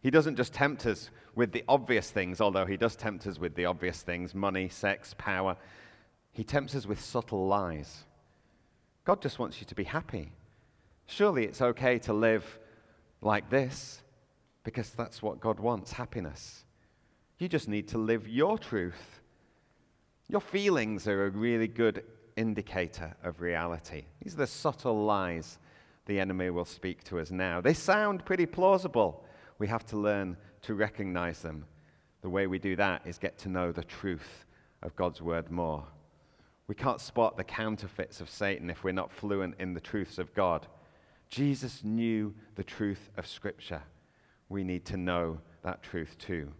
He 0.01 0.11
doesn't 0.11 0.35
just 0.35 0.53
tempt 0.53 0.85
us 0.85 1.09
with 1.33 1.51
the 1.51 1.63
obvious 1.67 2.11
things, 2.11 2.41
although 2.41 2.65
he 2.65 2.77
does 2.77 2.95
tempt 2.95 3.25
us 3.25 3.39
with 3.39 3.55
the 3.55 3.65
obvious 3.65 4.01
things 4.01 4.35
money, 4.35 4.69
sex, 4.69 5.15
power. 5.17 5.57
He 6.31 6.43
tempts 6.43 6.75
us 6.75 6.85
with 6.85 7.01
subtle 7.01 7.47
lies. 7.47 8.03
God 9.05 9.21
just 9.21 9.39
wants 9.39 9.59
you 9.59 9.65
to 9.67 9.75
be 9.75 9.83
happy. 9.83 10.31
Surely 11.05 11.45
it's 11.45 11.61
okay 11.61 11.99
to 11.99 12.13
live 12.13 12.59
like 13.21 13.49
this 13.49 14.01
because 14.63 14.89
that's 14.91 15.21
what 15.21 15.39
God 15.39 15.59
wants 15.59 15.91
happiness. 15.91 16.65
You 17.37 17.47
just 17.47 17.69
need 17.69 17.87
to 17.89 17.97
live 17.97 18.27
your 18.27 18.57
truth. 18.57 19.21
Your 20.27 20.41
feelings 20.41 21.07
are 21.07 21.25
a 21.25 21.29
really 21.29 21.67
good 21.67 22.03
indicator 22.35 23.15
of 23.23 23.41
reality. 23.41 24.05
These 24.21 24.33
are 24.33 24.37
the 24.37 24.47
subtle 24.47 25.05
lies 25.05 25.59
the 26.05 26.19
enemy 26.19 26.49
will 26.49 26.65
speak 26.65 27.03
to 27.05 27.19
us 27.19 27.31
now. 27.31 27.61
They 27.61 27.73
sound 27.73 28.25
pretty 28.25 28.45
plausible. 28.45 29.25
We 29.57 29.67
have 29.67 29.85
to 29.87 29.97
learn 29.97 30.37
to 30.63 30.75
recognize 30.75 31.41
them. 31.41 31.65
The 32.21 32.29
way 32.29 32.47
we 32.47 32.59
do 32.59 32.75
that 32.75 33.01
is 33.05 33.17
get 33.17 33.37
to 33.39 33.49
know 33.49 33.71
the 33.71 33.83
truth 33.83 34.45
of 34.83 34.95
God's 34.95 35.21
word 35.21 35.49
more. 35.51 35.83
We 36.67 36.75
can't 36.75 36.99
spot 36.99 37.37
the 37.37 37.43
counterfeits 37.43 38.21
of 38.21 38.29
Satan 38.29 38.69
if 38.69 38.83
we're 38.83 38.91
not 38.91 39.11
fluent 39.11 39.55
in 39.59 39.73
the 39.73 39.79
truths 39.79 40.17
of 40.17 40.33
God. 40.33 40.67
Jesus 41.29 41.83
knew 41.83 42.33
the 42.55 42.63
truth 42.63 43.09
of 43.17 43.27
Scripture. 43.27 43.83
We 44.49 44.63
need 44.63 44.85
to 44.85 44.97
know 44.97 45.39
that 45.63 45.83
truth 45.83 46.17
too. 46.17 46.51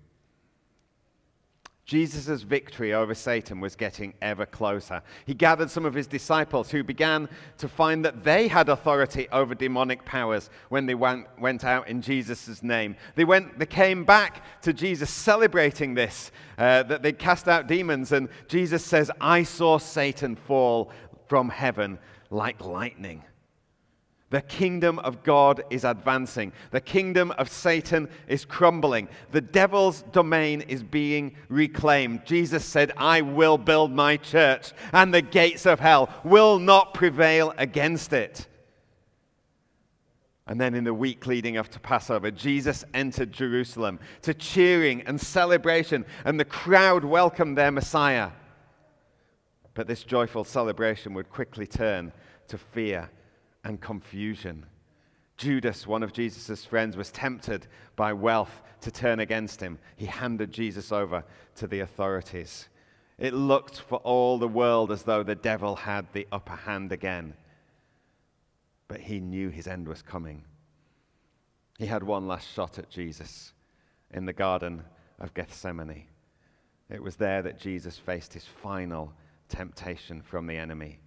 Jesus' 1.85 2.41
victory 2.41 2.95
over 2.95 3.13
Satan 3.13 3.59
was 3.59 3.75
getting 3.75 4.15
ever 4.19 4.47
closer. 4.47 5.03
He 5.27 5.35
gathered 5.35 5.69
some 5.69 5.85
of 5.85 5.93
his 5.93 6.07
disciples 6.07 6.71
who 6.71 6.83
began 6.83 7.29
to 7.59 7.67
find 7.67 8.03
that 8.03 8.23
they 8.23 8.47
had 8.47 8.69
authority 8.69 9.27
over 9.31 9.53
demonic 9.53 10.03
powers 10.03 10.49
when 10.69 10.87
they 10.87 10.95
went, 10.95 11.27
went 11.39 11.63
out 11.63 11.87
in 11.87 12.01
Jesus' 12.01 12.63
name. 12.63 12.95
They, 13.13 13.23
went, 13.23 13.59
they 13.59 13.67
came 13.67 14.03
back 14.03 14.43
to 14.63 14.73
Jesus 14.73 15.11
celebrating 15.11 15.93
this, 15.93 16.31
uh, 16.57 16.81
that 16.83 17.03
they 17.03 17.13
cast 17.13 17.47
out 17.47 17.67
demons, 17.67 18.11
and 18.11 18.29
Jesus 18.47 18.83
says, 18.83 19.11
I 19.21 19.43
saw 19.43 19.77
Satan 19.77 20.35
fall 20.35 20.91
from 21.27 21.49
heaven 21.49 21.99
like 22.31 22.65
lightning. 22.65 23.23
The 24.35 24.41
kingdom 24.41 24.99
of 24.99 25.23
God 25.23 25.63
is 25.69 25.85
advancing. 25.85 26.51
The 26.71 26.81
kingdom 26.81 27.31
of 27.37 27.47
Satan 27.47 28.09
is 28.27 28.43
crumbling. 28.43 29.07
The 29.31 29.39
devil's 29.39 30.01
domain 30.11 30.59
is 30.59 30.83
being 30.83 31.37
reclaimed. 31.47 32.25
Jesus 32.25 32.65
said, 32.65 32.91
I 32.97 33.21
will 33.21 33.57
build 33.57 33.93
my 33.93 34.17
church, 34.17 34.73
and 34.91 35.13
the 35.13 35.21
gates 35.21 35.65
of 35.65 35.79
hell 35.79 36.09
will 36.25 36.59
not 36.59 36.93
prevail 36.93 37.53
against 37.57 38.11
it. 38.11 38.45
And 40.47 40.59
then 40.59 40.75
in 40.75 40.83
the 40.83 40.93
week 40.93 41.25
leading 41.25 41.55
up 41.55 41.69
to 41.69 41.79
Passover, 41.79 42.29
Jesus 42.29 42.83
entered 42.93 43.31
Jerusalem 43.31 44.01
to 44.23 44.33
cheering 44.33 45.01
and 45.03 45.17
celebration, 45.17 46.03
and 46.25 46.37
the 46.37 46.43
crowd 46.43 47.05
welcomed 47.05 47.57
their 47.57 47.71
Messiah. 47.71 48.31
But 49.75 49.87
this 49.87 50.03
joyful 50.03 50.43
celebration 50.43 51.13
would 51.13 51.29
quickly 51.29 51.67
turn 51.67 52.11
to 52.49 52.57
fear 52.57 53.09
and 53.65 53.81
confusion. 53.81 54.65
Judas, 55.37 55.85
one 55.85 56.03
of 56.03 56.13
Jesus' 56.13 56.63
friends, 56.63 56.95
was 56.95 57.11
tempted 57.11 57.67
by 57.97 58.13
wealth 58.13 58.61
to 58.81 58.91
turn 58.91 59.19
against 59.19 59.59
him. 59.59 59.79
He 59.97 60.05
handed 60.05 60.51
Jesus 60.51 60.91
over 60.93 61.25
to 61.55 61.67
the 61.67 61.81
authorities. 61.81 62.69
It 63.17 63.33
looked 63.33 63.79
for 63.81 63.97
all 63.97 64.37
the 64.37 64.47
world 64.47 64.91
as 64.91 65.03
though 65.03 65.23
the 65.23 65.35
devil 65.35 65.75
had 65.75 66.05
the 66.13 66.27
upper 66.31 66.55
hand 66.55 66.91
again. 66.91 67.33
But 68.87 69.01
he 69.01 69.19
knew 69.19 69.49
his 69.49 69.67
end 69.67 69.87
was 69.87 70.01
coming. 70.01 70.43
He 71.79 71.87
had 71.87 72.03
one 72.03 72.27
last 72.27 72.53
shot 72.53 72.77
at 72.77 72.89
Jesus 72.89 73.51
in 74.11 74.25
the 74.25 74.33
Garden 74.33 74.83
of 75.19 75.33
Gethsemane. 75.33 76.05
It 76.89 77.01
was 77.01 77.15
there 77.15 77.41
that 77.41 77.59
Jesus 77.59 77.97
faced 77.97 78.33
his 78.33 78.45
final 78.45 79.11
temptation 79.49 80.21
from 80.21 80.45
the 80.45 80.55
enemy 80.55 80.99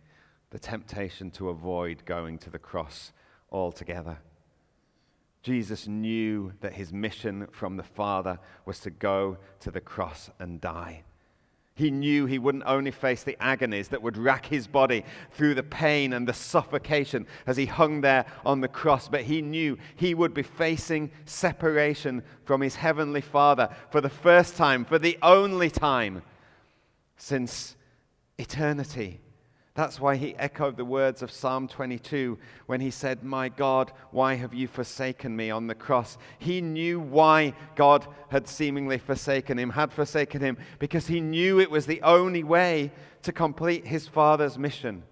the 0.51 0.59
temptation 0.59 1.31
to 1.33 1.51
avoid 1.51 2.05
going 2.05 2.39
to 2.39 2.51
the 2.51 2.59
cross 2.59 3.13
altogether. 3.51 4.19
Jesus 5.43 5.87
knew 5.87 6.53
that 6.61 6.75
his 6.75 6.93
mission 6.93 7.47
from 7.53 7.77
the 7.77 7.83
Father 7.83 8.39
was 8.67 8.81
to 8.81 8.91
go 8.91 9.39
to 9.61 9.71
the 9.71 9.81
cross 9.81 10.31
and 10.39 10.61
die. 10.61 11.05
He 11.75 11.93
knew 11.93 12.27
he 12.27 12.41
wouldn't 12.41 12.65
only 12.67 12.91
face 12.91 13.23
the 13.23 13.37
agonies 13.41 13.89
that 13.89 14.03
would 14.03 14.17
rack 14.17 14.47
his 14.47 14.67
body 14.67 15.05
through 15.31 15.55
the 15.55 15.63
pain 15.63 16.13
and 16.13 16.27
the 16.27 16.33
suffocation 16.33 17.25
as 17.47 17.57
he 17.57 17.67
hung 17.67 18.01
there 18.01 18.27
on 18.45 18.61
the 18.61 18.67
cross, 18.67 19.07
but 19.07 19.23
he 19.23 19.41
knew 19.41 19.79
he 19.95 20.13
would 20.13 20.35
be 20.35 20.43
facing 20.43 21.09
separation 21.25 22.25
from 22.45 22.63
his 22.63 22.75
heavenly 22.75 23.21
Father 23.21 23.69
for 23.93 24.01
the 24.01 24.09
first 24.09 24.57
time, 24.57 24.85
for 24.85 24.99
the 24.99 25.17
only 25.23 25.71
time 25.71 26.23
since 27.17 27.77
eternity. 28.39 29.21
That's 29.79 30.01
why 30.01 30.17
he 30.17 30.35
echoed 30.35 30.77
the 30.77 30.85
words 30.85 31.23
of 31.23 31.31
Psalm 31.31 31.69
22 31.69 32.37
when 32.67 32.81
he 32.81 32.91
said, 32.91 33.23
My 33.23 33.49
God, 33.49 33.93
why 34.11 34.35
have 34.35 34.53
you 34.53 34.67
forsaken 34.67 35.37
me 35.37 35.53
on 35.53 35.69
the 35.69 35.75
cross? 35.77 36.19
He 36.41 36.61
knew 36.61 36.99
why 36.99 37.55
God 37.77 38.05
had 38.29 38.49
seemingly 38.49 38.99
forsaken 38.99 39.57
him, 39.57 39.71
had 39.71 39.93
forsaken 39.93 40.41
him, 40.41 40.59
because 40.81 41.07
he 41.07 41.21
knew 41.21 41.61
it 41.61 41.71
was 41.71 41.87
the 41.87 42.03
only 42.03 42.43
way 42.43 42.91
to 43.23 43.31
complete 43.31 43.87
his 43.87 44.09
Father's 44.09 44.59
mission. 44.59 45.05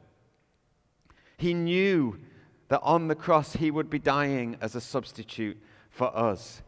He 1.36 1.54
knew 1.54 2.18
that 2.66 2.80
on 2.80 3.06
the 3.06 3.14
cross 3.14 3.52
he 3.52 3.70
would 3.70 3.88
be 3.88 4.00
dying 4.00 4.56
as 4.60 4.74
a 4.74 4.80
substitute 4.80 5.62
for 5.90 6.08
us. 6.18 6.60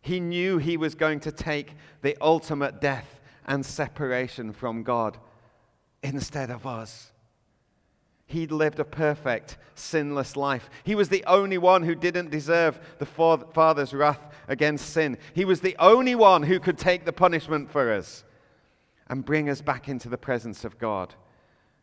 He 0.00 0.18
knew 0.18 0.56
he 0.56 0.78
was 0.78 0.94
going 0.94 1.20
to 1.20 1.30
take 1.30 1.74
the 2.00 2.16
ultimate 2.22 2.80
death 2.80 3.20
and 3.44 3.66
separation 3.66 4.54
from 4.54 4.82
God 4.82 5.18
instead 6.02 6.48
of 6.50 6.66
us. 6.66 7.10
He'd 8.26 8.50
lived 8.50 8.80
a 8.80 8.84
perfect, 8.84 9.58
sinless 9.74 10.36
life. 10.36 10.70
He 10.82 10.94
was 10.94 11.08
the 11.08 11.24
only 11.26 11.58
one 11.58 11.82
who 11.82 11.94
didn't 11.94 12.30
deserve 12.30 12.80
the 12.98 13.06
Father's 13.06 13.92
wrath 13.92 14.32
against 14.48 14.90
sin. 14.90 15.18
He 15.34 15.44
was 15.44 15.60
the 15.60 15.76
only 15.78 16.14
one 16.14 16.42
who 16.42 16.58
could 16.58 16.78
take 16.78 17.04
the 17.04 17.12
punishment 17.12 17.70
for 17.70 17.92
us 17.92 18.24
and 19.08 19.24
bring 19.24 19.50
us 19.50 19.60
back 19.60 19.88
into 19.88 20.08
the 20.08 20.16
presence 20.16 20.64
of 20.64 20.78
God, 20.78 21.14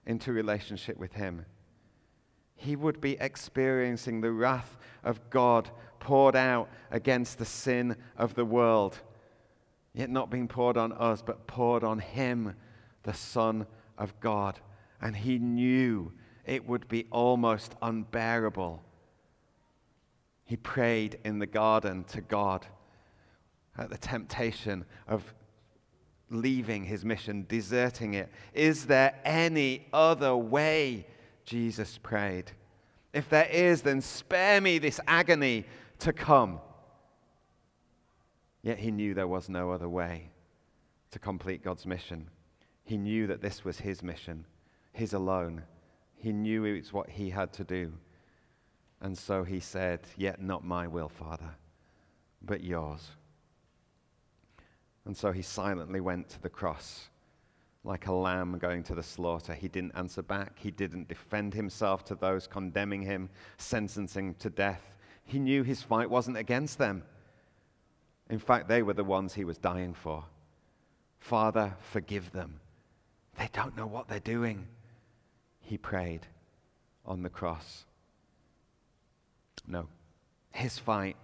into 0.06 0.34
relationship 0.34 0.98
with 0.98 1.14
Him. 1.14 1.46
He 2.56 2.76
would 2.76 3.00
be 3.00 3.18
experiencing 3.20 4.22
the 4.22 4.32
wrath 4.32 4.78
of 5.04 5.30
God 5.30 5.70
poured 6.00 6.36
out 6.36 6.70
against 6.90 7.38
the 7.38 7.46
sin 7.46 7.96
of 8.18 8.34
the 8.34 8.46
world, 8.46 9.00
yet 9.94 10.10
not 10.10 10.32
being 10.32 10.48
poured 10.48 10.78
on 10.78 10.92
us, 10.94 11.22
but 11.22 11.46
poured 11.46 11.84
on 11.84 12.00
Him, 12.00 12.56
the 13.04 13.14
Son 13.14 13.68
of 13.98 14.20
God. 14.20 14.60
And 15.00 15.16
He 15.16 15.38
knew 15.38 16.12
it 16.46 16.68
would 16.68 16.88
be 16.88 17.08
almost 17.12 17.76
unbearable. 17.82 18.84
He 20.46 20.58
prayed 20.58 21.20
in 21.24 21.40
the 21.40 21.46
garden 21.46 22.04
to 22.06 22.22
God 22.22 22.66
at 23.78 23.90
the 23.90 23.98
temptation 23.98 24.86
of 25.08 25.34
leaving 26.30 26.86
his 26.86 27.06
mission, 27.06 27.46
deserting 27.48 28.14
it. 28.14 28.30
Is 28.54 28.86
there 28.86 29.14
any 29.24 29.88
other 29.94 30.36
way? 30.36 31.06
Jesus 31.46 32.00
prayed. 32.02 32.52
If 33.14 33.30
there 33.30 33.48
is, 33.48 33.82
then 33.82 34.02
spare 34.02 34.62
me 34.62 34.78
this 34.78 35.00
agony 35.08 35.66
to 36.00 36.14
come. 36.14 36.60
Yet 38.62 38.80
he 38.80 38.92
knew 38.92 39.14
there 39.14 39.28
was 39.28 39.50
no 39.50 39.72
other 39.72 39.90
way 39.90 40.30
to 41.12 41.20
complete 41.20 41.64
God's 41.64 41.86
mission. 41.86 42.28
He 42.84 42.98
knew 42.98 43.28
that 43.28 43.42
this 43.42 43.66
was 43.66 43.80
his 43.80 44.02
mission, 44.02 44.46
his 44.94 45.14
alone. 45.14 45.64
He 46.22 46.32
knew 46.32 46.66
it 46.66 46.78
was 46.78 46.94
what 46.94 47.10
he 47.10 47.32
had 47.32 47.52
to 47.54 47.64
do. 47.64 47.94
And 49.02 49.18
so 49.18 49.44
he 49.44 49.60
said, 49.60 50.02
Yet 50.16 50.40
not 50.40 50.64
my 50.64 50.88
will, 50.88 51.10
Father, 51.10 51.56
but 52.44 52.64
yours. 52.64 53.10
And 55.04 55.18
so 55.18 55.32
he 55.32 55.42
silently 55.42 56.00
went 56.00 56.30
to 56.30 56.42
the 56.42 56.50
cross 56.50 57.10
like 57.84 58.06
a 58.06 58.14
lamb 58.14 58.60
going 58.60 58.84
to 58.84 58.94
the 58.94 59.02
slaughter. 59.02 59.56
He 59.56 59.68
didn't 59.68 59.94
answer 59.96 60.22
back. 60.22 60.60
He 60.60 60.70
didn't 60.70 61.08
defend 61.08 61.56
himself 61.56 62.06
to 62.06 62.16
those 62.16 62.46
condemning 62.46 63.02
him, 63.02 63.28
sentencing 63.58 64.36
to 64.36 64.52
death. 64.52 64.96
He 65.26 65.40
knew 65.40 65.64
his 65.64 65.82
fight 65.82 66.08
wasn't 66.08 66.38
against 66.38 66.78
them. 66.78 67.02
In 68.30 68.38
fact, 68.38 68.68
they 68.68 68.84
were 68.84 68.94
the 68.94 69.04
ones 69.04 69.34
he 69.34 69.44
was 69.44 69.58
dying 69.58 69.96
for. 69.96 70.24
Father, 71.18 71.76
forgive 71.80 72.32
them. 72.32 72.60
They 73.40 73.50
don't 73.52 73.76
know 73.76 73.88
what 73.88 74.08
they're 74.08 74.20
doing 74.20 74.68
he 75.72 75.78
prayed 75.78 76.28
on 77.06 77.24
the 77.24 77.30
cross. 77.30 77.86
No, 79.66 79.88
his 80.52 80.78
fight 80.78 81.16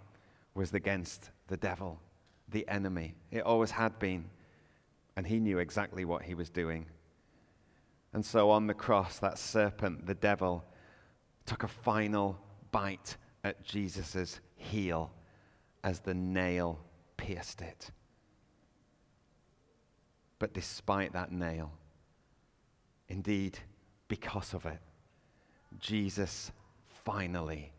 was 0.55 0.73
against 0.73 1.31
the 1.49 1.57
devil, 1.57 1.99
the 2.47 2.65
enemy. 2.69 3.13
It 3.29 3.41
always 3.41 3.71
had 3.71 3.99
been. 3.99 4.23
And 5.17 5.27
he 5.27 5.41
knew 5.41 5.57
exactly 5.57 6.05
what 6.05 6.21
he 6.21 6.33
was 6.33 6.49
doing. 6.49 6.85
And 8.13 8.25
so 8.25 8.49
on 8.49 8.67
the 8.67 8.73
cross, 8.73 9.19
that 9.19 9.37
serpent, 9.37 10.05
the 10.05 10.15
devil, 10.15 10.63
took 11.45 11.63
a 11.63 11.67
final 11.67 12.39
bite 12.71 13.17
at 13.43 13.65
Jesus' 13.65 14.39
heel 14.55 15.11
as 15.83 15.99
the 15.99 16.13
nail 16.13 16.79
pierced 17.17 17.61
it. 17.61 17.91
But 20.39 20.53
despite 20.53 21.11
that 21.11 21.33
nail, 21.33 21.73
indeed, 23.09 23.59
because 24.07 24.53
of 24.53 24.65
it, 24.65 24.79
Jesus 25.79 26.51
finally 27.05 27.71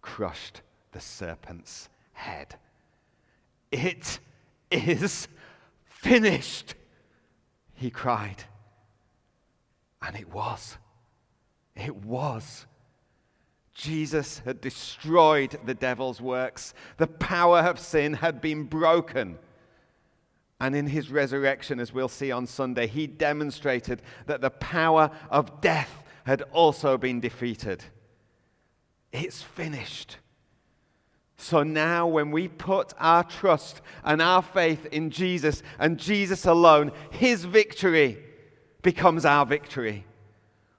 crushed 0.00 0.62
the 0.92 1.00
serpent's 1.00 1.88
head. 2.12 2.56
It 3.70 4.18
is 4.70 5.28
finished, 5.84 6.74
he 7.74 7.90
cried. 7.90 8.44
And 10.00 10.16
it 10.16 10.32
was. 10.32 10.76
It 11.76 11.94
was. 11.96 12.66
Jesus 13.74 14.40
had 14.40 14.60
destroyed 14.60 15.58
the 15.64 15.74
devil's 15.74 16.20
works. 16.20 16.74
The 16.98 17.06
power 17.06 17.60
of 17.60 17.78
sin 17.78 18.14
had 18.14 18.40
been 18.40 18.64
broken. 18.64 19.38
And 20.62 20.76
in 20.76 20.86
his 20.86 21.10
resurrection, 21.10 21.80
as 21.80 21.92
we'll 21.92 22.08
see 22.08 22.30
on 22.30 22.46
Sunday, 22.46 22.86
he 22.86 23.08
demonstrated 23.08 24.00
that 24.26 24.40
the 24.40 24.50
power 24.50 25.10
of 25.28 25.60
death 25.60 26.04
had 26.24 26.42
also 26.52 26.96
been 26.96 27.18
defeated. 27.18 27.82
It's 29.10 29.42
finished. 29.42 30.18
So 31.36 31.64
now, 31.64 32.06
when 32.06 32.30
we 32.30 32.46
put 32.46 32.94
our 33.00 33.24
trust 33.24 33.80
and 34.04 34.22
our 34.22 34.40
faith 34.40 34.86
in 34.92 35.10
Jesus 35.10 35.64
and 35.80 35.98
Jesus 35.98 36.46
alone, 36.46 36.92
his 37.10 37.44
victory 37.44 38.22
becomes 38.82 39.24
our 39.24 39.44
victory. 39.44 40.06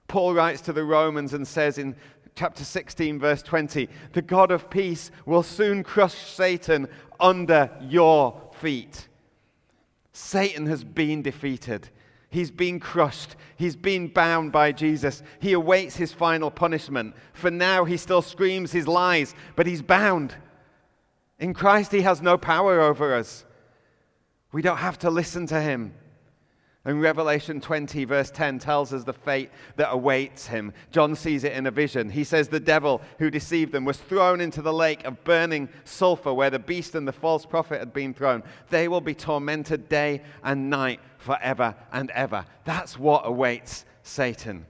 Paul 0.08 0.32
writes 0.32 0.62
to 0.62 0.72
the 0.72 0.84
Romans 0.84 1.34
and 1.34 1.46
says 1.46 1.76
in 1.76 1.94
chapter 2.34 2.64
16, 2.64 3.18
verse 3.18 3.42
20, 3.42 3.90
the 4.14 4.22
God 4.22 4.50
of 4.50 4.70
peace 4.70 5.10
will 5.26 5.42
soon 5.42 5.82
crush 5.82 6.14
Satan 6.14 6.88
under 7.20 7.70
your 7.82 8.40
feet. 8.54 9.08
Satan 10.14 10.66
has 10.66 10.84
been 10.84 11.22
defeated. 11.22 11.90
He's 12.30 12.50
been 12.50 12.78
crushed. 12.78 13.34
He's 13.56 13.74
been 13.74 14.08
bound 14.08 14.52
by 14.52 14.70
Jesus. 14.72 15.22
He 15.40 15.52
awaits 15.52 15.96
his 15.96 16.12
final 16.12 16.50
punishment. 16.52 17.14
For 17.32 17.50
now, 17.50 17.84
he 17.84 17.96
still 17.96 18.22
screams 18.22 18.70
his 18.70 18.88
lies, 18.88 19.34
but 19.56 19.66
he's 19.66 19.82
bound. 19.82 20.34
In 21.40 21.52
Christ, 21.52 21.90
he 21.90 22.02
has 22.02 22.22
no 22.22 22.38
power 22.38 22.80
over 22.80 23.12
us. 23.12 23.44
We 24.52 24.62
don't 24.62 24.78
have 24.78 25.00
to 25.00 25.10
listen 25.10 25.46
to 25.48 25.60
him. 25.60 25.94
And 26.86 27.00
Revelation 27.00 27.62
20, 27.62 28.04
verse 28.04 28.30
10, 28.30 28.58
tells 28.58 28.92
us 28.92 29.04
the 29.04 29.14
fate 29.14 29.50
that 29.76 29.90
awaits 29.90 30.46
him. 30.46 30.74
John 30.90 31.16
sees 31.16 31.42
it 31.42 31.54
in 31.54 31.66
a 31.66 31.70
vision. 31.70 32.10
He 32.10 32.24
says 32.24 32.48
the 32.48 32.60
devil 32.60 33.00
who 33.18 33.30
deceived 33.30 33.72
them 33.72 33.86
was 33.86 33.96
thrown 33.96 34.38
into 34.42 34.60
the 34.60 34.72
lake 34.72 35.02
of 35.04 35.24
burning 35.24 35.70
sulfur 35.84 36.34
where 36.34 36.50
the 36.50 36.58
beast 36.58 36.94
and 36.94 37.08
the 37.08 37.12
false 37.12 37.46
prophet 37.46 37.78
had 37.78 37.94
been 37.94 38.12
thrown. 38.12 38.42
They 38.68 38.88
will 38.88 39.00
be 39.00 39.14
tormented 39.14 39.88
day 39.88 40.20
and 40.42 40.68
night 40.68 41.00
forever 41.16 41.74
and 41.90 42.10
ever. 42.10 42.44
That's 42.64 42.98
what 42.98 43.22
awaits 43.24 43.86
Satan. 44.02 44.66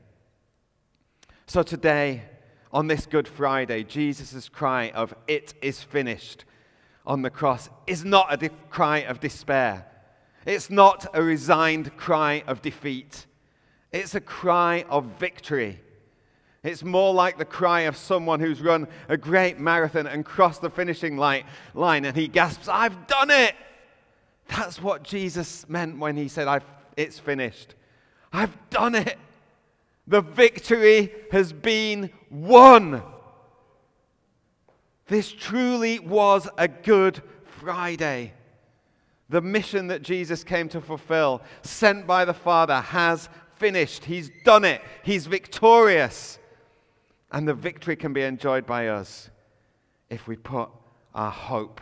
So 1.47 1.65
today, 1.65 2.23
on 2.73 2.87
this 2.87 3.07
Good 3.07 3.27
Friday, 3.27 3.83
Jesus' 3.83 4.49
cry 4.49 4.91
of, 4.91 5.15
It 5.27 5.55
is 5.61 5.83
finished, 5.83 6.45
on 7.05 7.23
the 7.23 7.31
cross 7.31 7.69
is 7.89 8.05
not 8.05 8.33
a 8.33 8.37
de- 8.37 8.51
cry 8.71 8.99
of 8.99 9.19
despair 9.19 9.87
it's 10.47 10.71
not 10.71 11.07
a 11.15 11.23
resigned 11.23 11.97
cry 11.97 12.43
of 12.47 12.63
defeat, 12.63 13.27
it's 13.93 14.15
a 14.15 14.21
cry 14.21 14.85
of 14.89 15.05
victory. 15.19 15.81
It's 16.63 16.83
more 16.83 17.13
like 17.13 17.37
the 17.37 17.45
cry 17.45 17.83
of 17.83 17.95
someone 17.95 18.41
who's 18.41 18.63
run 18.63 18.89
a 19.11 19.19
great 19.19 19.59
marathon 19.59 20.07
and 20.07 20.25
crossed 20.25 20.63
the 20.63 20.71
finishing 20.71 21.19
line, 21.19 21.45
and 21.75 22.17
he 22.17 22.27
gasps, 22.27 22.69
I've 22.69 23.07
done 23.07 23.31
it! 23.31 23.55
That's 24.49 24.81
what 24.81 25.03
Jesus 25.03 25.69
meant 25.69 25.99
when 25.99 26.17
he 26.17 26.27
said, 26.29 26.63
It's 26.97 27.19
finished. 27.19 27.75
I've 28.33 28.57
done 28.71 28.95
it. 28.95 29.19
The 30.07 30.21
victory 30.21 31.13
has 31.31 31.53
been 31.53 32.11
won. 32.31 33.03
This 35.07 35.31
truly 35.33 35.99
was 35.99 36.49
a 36.57 36.69
good 36.69 37.23
Friday. 37.61 38.33
The 39.29 39.41
mission 39.41 39.87
that 39.89 40.03
Jesus 40.03 40.45
came 40.45 40.69
to 40.71 40.81
fulfill, 40.81 41.43
sent 41.63 42.07
by 42.07 42.25
the 42.25 42.35
Father, 42.35 42.81
has 42.81 43.29
finished. 43.57 44.05
He's 44.05 44.31
done 44.45 44.65
it. 44.65 44.83
He's 45.03 45.27
victorious. 45.27 46.39
And 47.33 47.49
the 47.49 47.55
victory 47.55 47.97
can 47.97 48.13
be 48.13 48.23
enjoyed 48.23 48.67
by 48.67 48.89
us 48.89 49.31
if 50.11 50.29
we 50.29 50.37
put 50.37 50.69
our 51.15 51.31
hope 51.31 51.81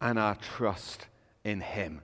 and 0.00 0.18
our 0.18 0.34
trust 0.34 1.06
in 1.44 1.60
Him. 1.60 2.02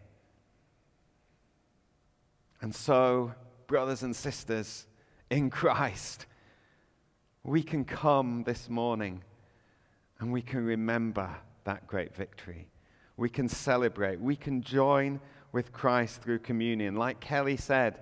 And 2.61 2.75
so, 2.75 3.35
brothers 3.67 4.03
and 4.03 4.15
sisters 4.15 4.87
in 5.31 5.51
Christ, 5.51 6.27
we 7.43 7.63
can 7.63 7.85
come 7.85 8.45
this 8.45 8.69
morning 8.69 9.23
and 10.21 10.33
we 10.33 10.43
can 10.43 10.65
remember 10.65 11.29
that 11.65 11.87
great 11.87 12.15
victory. 12.15 12.69
We 13.19 13.29
can 13.29 13.49
celebrate. 13.49 14.21
We 14.21 14.37
can 14.37 14.63
join 14.63 15.21
with 15.51 15.73
Christ 15.73 16.23
through 16.23 16.39
communion. 16.39 16.95
Like 16.95 17.21
Kelly 17.21 17.57
said, 17.57 17.99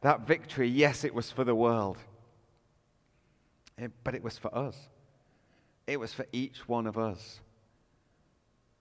that 0.00 0.26
victory, 0.26 0.68
yes, 0.68 1.04
it 1.04 1.14
was 1.14 1.30
for 1.30 1.44
the 1.44 1.54
world, 1.54 1.98
it, 3.76 3.92
but 4.02 4.14
it 4.14 4.24
was 4.24 4.38
for 4.38 4.52
us. 4.56 4.76
It 5.86 6.00
was 6.00 6.14
for 6.14 6.24
each 6.32 6.66
one 6.66 6.86
of 6.86 6.96
us. 6.96 7.40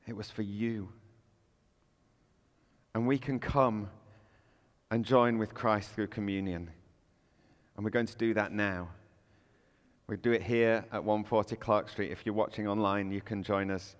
It 0.08 0.15
was 0.15 0.32
for 0.32 0.41
you. 0.41 0.89
And 2.96 3.06
we 3.06 3.17
can 3.17 3.39
come 3.39 3.89
and 4.89 5.04
join 5.04 5.38
with 5.38 5.54
Christ 5.54 5.91
through 5.91 6.08
communion. 6.08 6.69
And 7.76 7.84
we're 7.84 7.91
going 7.91 8.08
to 8.08 8.17
do 8.17 8.34
that 8.36 8.54
now. 8.54 8.88
We 10.08 10.15
do 10.15 10.32
it 10.32 10.43
here 10.43 10.86
at 10.93 11.04
140 11.04 11.58
Clark 11.58 11.89
Street. 11.89 12.12
If 12.12 12.26
you're 12.26 12.36
watching 12.36 12.67
online, 12.67 13.12
you 13.12 13.19
can 13.19 13.43
join 13.43 13.69
us 13.69 13.98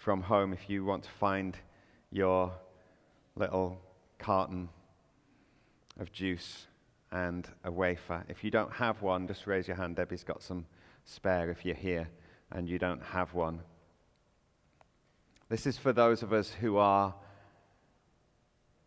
from 0.00 0.22
home 0.22 0.54
if 0.54 0.70
you 0.70 0.82
want 0.82 1.04
to 1.04 1.10
find 1.10 1.58
your 2.10 2.50
little 3.36 3.78
carton 4.18 4.66
of 5.98 6.10
juice 6.10 6.66
and 7.12 7.46
a 7.64 7.70
wafer. 7.70 8.24
If 8.26 8.42
you 8.42 8.50
don't 8.50 8.72
have 8.72 9.02
one, 9.02 9.28
just 9.28 9.46
raise 9.46 9.68
your 9.68 9.76
hand. 9.76 9.96
Debbie's 9.96 10.24
got 10.24 10.42
some 10.42 10.64
spare 11.04 11.50
if 11.50 11.66
you're 11.66 11.74
here 11.74 12.08
and 12.50 12.66
you 12.66 12.78
don't 12.78 13.02
have 13.02 13.34
one. 13.34 13.60
This 15.50 15.66
is 15.66 15.76
for 15.76 15.92
those 15.92 16.22
of 16.22 16.32
us 16.32 16.50
who 16.50 16.78
are 16.78 17.14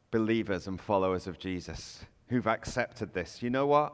believers 0.09 0.65
and 0.65 0.81
followers 0.81 1.27
of 1.27 1.37
Jesus, 1.37 2.03
who've 2.27 2.47
accepted 2.47 3.13
this. 3.13 3.43
You 3.43 3.51
know 3.51 3.67
what? 3.67 3.93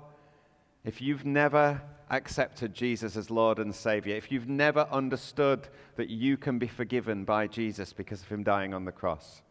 If 0.89 1.04
you've 1.04 1.23
never 1.23 1.80
accepted 2.10 2.73
Jesus 2.73 3.15
as 3.15 3.30
Lord 3.30 3.60
and 3.60 3.75
Savior, 3.75 4.15
if 4.15 4.32
you've 4.32 4.49
never 4.49 4.88
understood 4.89 5.67
that 5.97 6.10
you 6.10 6.36
can 6.36 6.58
be 6.58 6.65
forgiven 6.65 7.25
by 7.25 7.45
Jesus 7.45 7.93
because 7.93 8.23
of 8.23 8.28
Him 8.28 8.41
dying 8.41 8.73
on 8.73 8.86
the 8.86 8.91
cross, 8.91 9.43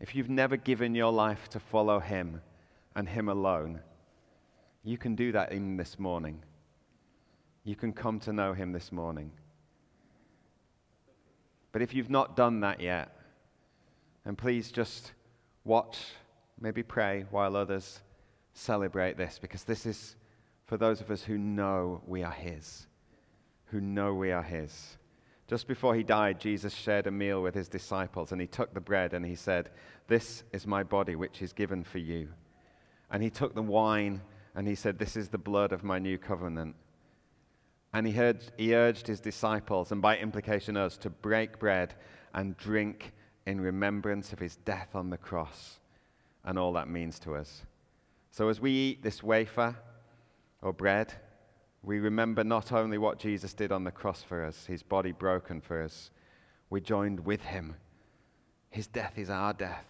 if 0.00 0.16
you've 0.16 0.28
never 0.28 0.56
given 0.56 0.96
your 0.96 1.12
life 1.12 1.48
to 1.50 1.60
follow 1.60 2.00
Him 2.00 2.42
and 2.96 3.08
Him 3.08 3.28
alone, 3.28 3.78
you 4.82 4.98
can 4.98 5.14
do 5.14 5.30
that 5.30 5.52
in 5.52 5.76
this 5.76 5.96
morning. 5.96 6.42
You 7.62 7.76
can 7.76 7.92
come 7.92 8.18
to 8.18 8.32
know 8.32 8.52
Him 8.52 8.72
this 8.72 8.90
morning. 8.90 9.30
But 11.70 11.82
if 11.82 11.94
you've 11.94 12.10
not 12.10 12.34
done 12.34 12.58
that 12.62 12.80
yet, 12.80 13.16
then 14.24 14.34
please 14.34 14.72
just 14.72 15.12
watch, 15.62 15.98
maybe 16.60 16.82
pray 16.82 17.26
while 17.30 17.54
others 17.54 18.00
celebrate 18.56 19.16
this 19.16 19.38
because 19.40 19.64
this 19.64 19.86
is 19.86 20.16
for 20.64 20.76
those 20.76 21.00
of 21.00 21.10
us 21.10 21.22
who 21.22 21.38
know 21.38 22.02
we 22.06 22.22
are 22.22 22.32
His, 22.32 22.86
who 23.66 23.80
know 23.80 24.14
we 24.14 24.32
are 24.32 24.42
His. 24.42 24.96
Just 25.46 25.68
before 25.68 25.94
he 25.94 26.02
died, 26.02 26.40
Jesus 26.40 26.74
shared 26.74 27.06
a 27.06 27.12
meal 27.12 27.40
with 27.40 27.54
his 27.54 27.68
disciples, 27.68 28.32
and 28.32 28.40
he 28.40 28.48
took 28.48 28.74
the 28.74 28.80
bread 28.80 29.14
and 29.14 29.24
he 29.24 29.36
said, 29.36 29.70
This 30.08 30.42
is 30.52 30.66
my 30.66 30.82
body, 30.82 31.14
which 31.14 31.40
is 31.40 31.52
given 31.52 31.84
for 31.84 31.98
you. 31.98 32.28
And 33.12 33.22
he 33.22 33.30
took 33.30 33.54
the 33.54 33.62
wine 33.62 34.22
and 34.56 34.66
he 34.66 34.74
said, 34.74 34.98
This 34.98 35.16
is 35.16 35.28
the 35.28 35.38
blood 35.38 35.70
of 35.70 35.84
my 35.84 36.00
new 36.00 36.18
covenant. 36.18 36.74
And 37.92 38.08
he 38.08 38.18
urged, 38.18 38.50
he 38.56 38.74
urged 38.74 39.06
his 39.06 39.20
disciples, 39.20 39.92
and 39.92 40.02
by 40.02 40.16
implication 40.16 40.76
us, 40.76 40.96
to 40.98 41.10
break 41.10 41.60
bread 41.60 41.94
and 42.34 42.56
drink 42.56 43.12
in 43.46 43.60
remembrance 43.60 44.32
of 44.32 44.40
his 44.40 44.56
death 44.56 44.96
on 44.96 45.10
the 45.10 45.16
cross 45.16 45.78
and 46.44 46.58
all 46.58 46.72
that 46.72 46.88
means 46.88 47.18
to 47.20 47.36
us. 47.36 47.62
So 48.36 48.50
as 48.50 48.60
we 48.60 48.70
eat 48.70 49.02
this 49.02 49.22
wafer 49.22 49.74
or 50.60 50.74
bread, 50.74 51.14
we 51.82 52.00
remember 52.00 52.44
not 52.44 52.70
only 52.70 52.98
what 52.98 53.18
Jesus 53.18 53.54
did 53.54 53.72
on 53.72 53.82
the 53.82 53.90
cross 53.90 54.22
for 54.22 54.44
us, 54.44 54.66
his 54.66 54.82
body 54.82 55.12
broken 55.12 55.58
for 55.58 55.82
us, 55.82 56.10
we 56.68 56.82
joined 56.82 57.24
with 57.24 57.40
him. 57.40 57.76
His 58.68 58.88
death 58.88 59.14
is 59.16 59.30
our 59.30 59.54
death. 59.54 59.86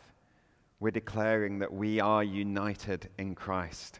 We're 0.78 0.92
declaring 0.92 1.58
that 1.58 1.72
we 1.72 1.98
are 1.98 2.22
united 2.22 3.08
in 3.18 3.34
Christ. 3.34 3.98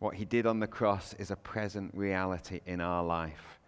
What 0.00 0.14
he 0.14 0.26
did 0.26 0.44
on 0.44 0.60
the 0.60 0.66
cross 0.66 1.14
is 1.14 1.30
a 1.30 1.36
present 1.36 1.94
reality 1.94 2.60
in 2.66 2.82
our 2.82 3.02
life. 3.02 3.58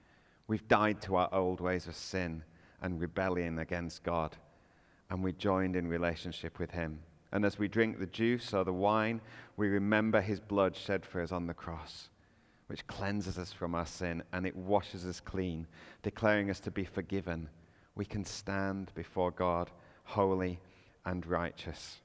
We've 0.48 0.68
died 0.68 1.00
to 1.04 1.16
our 1.16 1.32
old 1.32 1.62
ways 1.62 1.86
of 1.86 1.96
sin 1.96 2.44
and 2.82 3.00
rebellion 3.00 3.58
against 3.58 4.02
God, 4.02 4.36
and 5.08 5.24
we 5.24 5.32
joined 5.32 5.76
in 5.76 5.88
relationship 5.88 6.58
with 6.58 6.72
him. 6.72 7.00
And 7.32 7.44
as 7.44 7.58
we 7.58 7.68
drink 7.68 7.98
the 7.98 8.06
juice 8.06 8.52
or 8.52 8.64
the 8.64 8.72
wine, 8.72 9.20
we 9.56 9.68
remember 9.68 10.20
his 10.20 10.40
blood 10.40 10.74
shed 10.74 11.04
for 11.04 11.20
us 11.20 11.32
on 11.32 11.46
the 11.46 11.54
cross, 11.54 12.08
which 12.66 12.86
cleanses 12.86 13.38
us 13.38 13.52
from 13.52 13.74
our 13.74 13.86
sin 13.86 14.22
and 14.32 14.46
it 14.46 14.56
washes 14.56 15.06
us 15.06 15.20
clean, 15.20 15.66
declaring 16.02 16.50
us 16.50 16.60
to 16.60 16.70
be 16.70 16.84
forgiven. 16.84 17.48
We 17.94 18.04
can 18.04 18.24
stand 18.24 18.90
before 18.94 19.30
God 19.30 19.70
holy 20.04 20.58
and 21.04 21.24
righteous. 21.26 22.00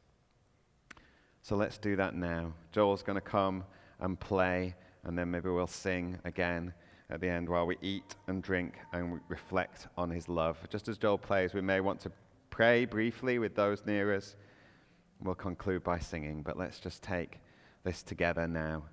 So 1.42 1.56
let's 1.56 1.78
do 1.78 1.96
that 1.96 2.16
now. 2.16 2.54
Joel's 2.72 3.04
going 3.04 3.18
to 3.18 3.22
come 3.22 3.64
and 4.00 4.20
play, 4.20 4.76
and 5.04 5.18
then 5.18 5.30
maybe 5.32 5.50
we'll 5.50 5.68
sing 5.68 6.18
again 6.26 6.74
at 7.10 7.22
the 7.22 7.30
end 7.30 7.48
while 7.48 7.68
we 7.68 7.78
eat 7.82 8.16
and 8.28 8.42
drink 8.42 8.80
and 8.94 9.20
reflect 9.28 9.88
on 9.98 10.10
his 10.10 10.28
love. 10.28 10.58
Just 10.70 10.88
as 10.88 10.98
Joel 10.98 11.18
plays, 11.18 11.54
we 11.54 11.62
may 11.62 11.82
want 11.82 12.00
to 12.02 12.12
pray 12.50 12.86
briefly 12.86 13.38
with 13.38 13.56
those 13.56 13.86
near 13.86 14.16
us. 14.16 14.36
We'll 15.26 15.34
conclude 15.34 15.84
by 15.84 15.98
singing, 15.98 16.44
but 16.44 16.56
let's 16.56 16.80
just 16.80 17.02
take 17.02 17.40
this 17.84 18.04
together 18.04 18.48
now 18.48 18.84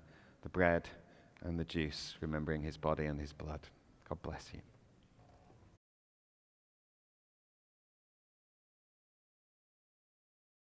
the 0.41 0.49
bread 0.49 0.89
and 1.43 1.59
the 1.59 1.63
juice, 1.63 2.15
remembering 2.21 2.63
his 2.63 2.75
body 2.75 3.05
and 3.05 3.19
his 3.21 3.31
blood. 3.31 3.59
God 4.09 4.19
bless 4.23 4.49
you. 4.51 4.59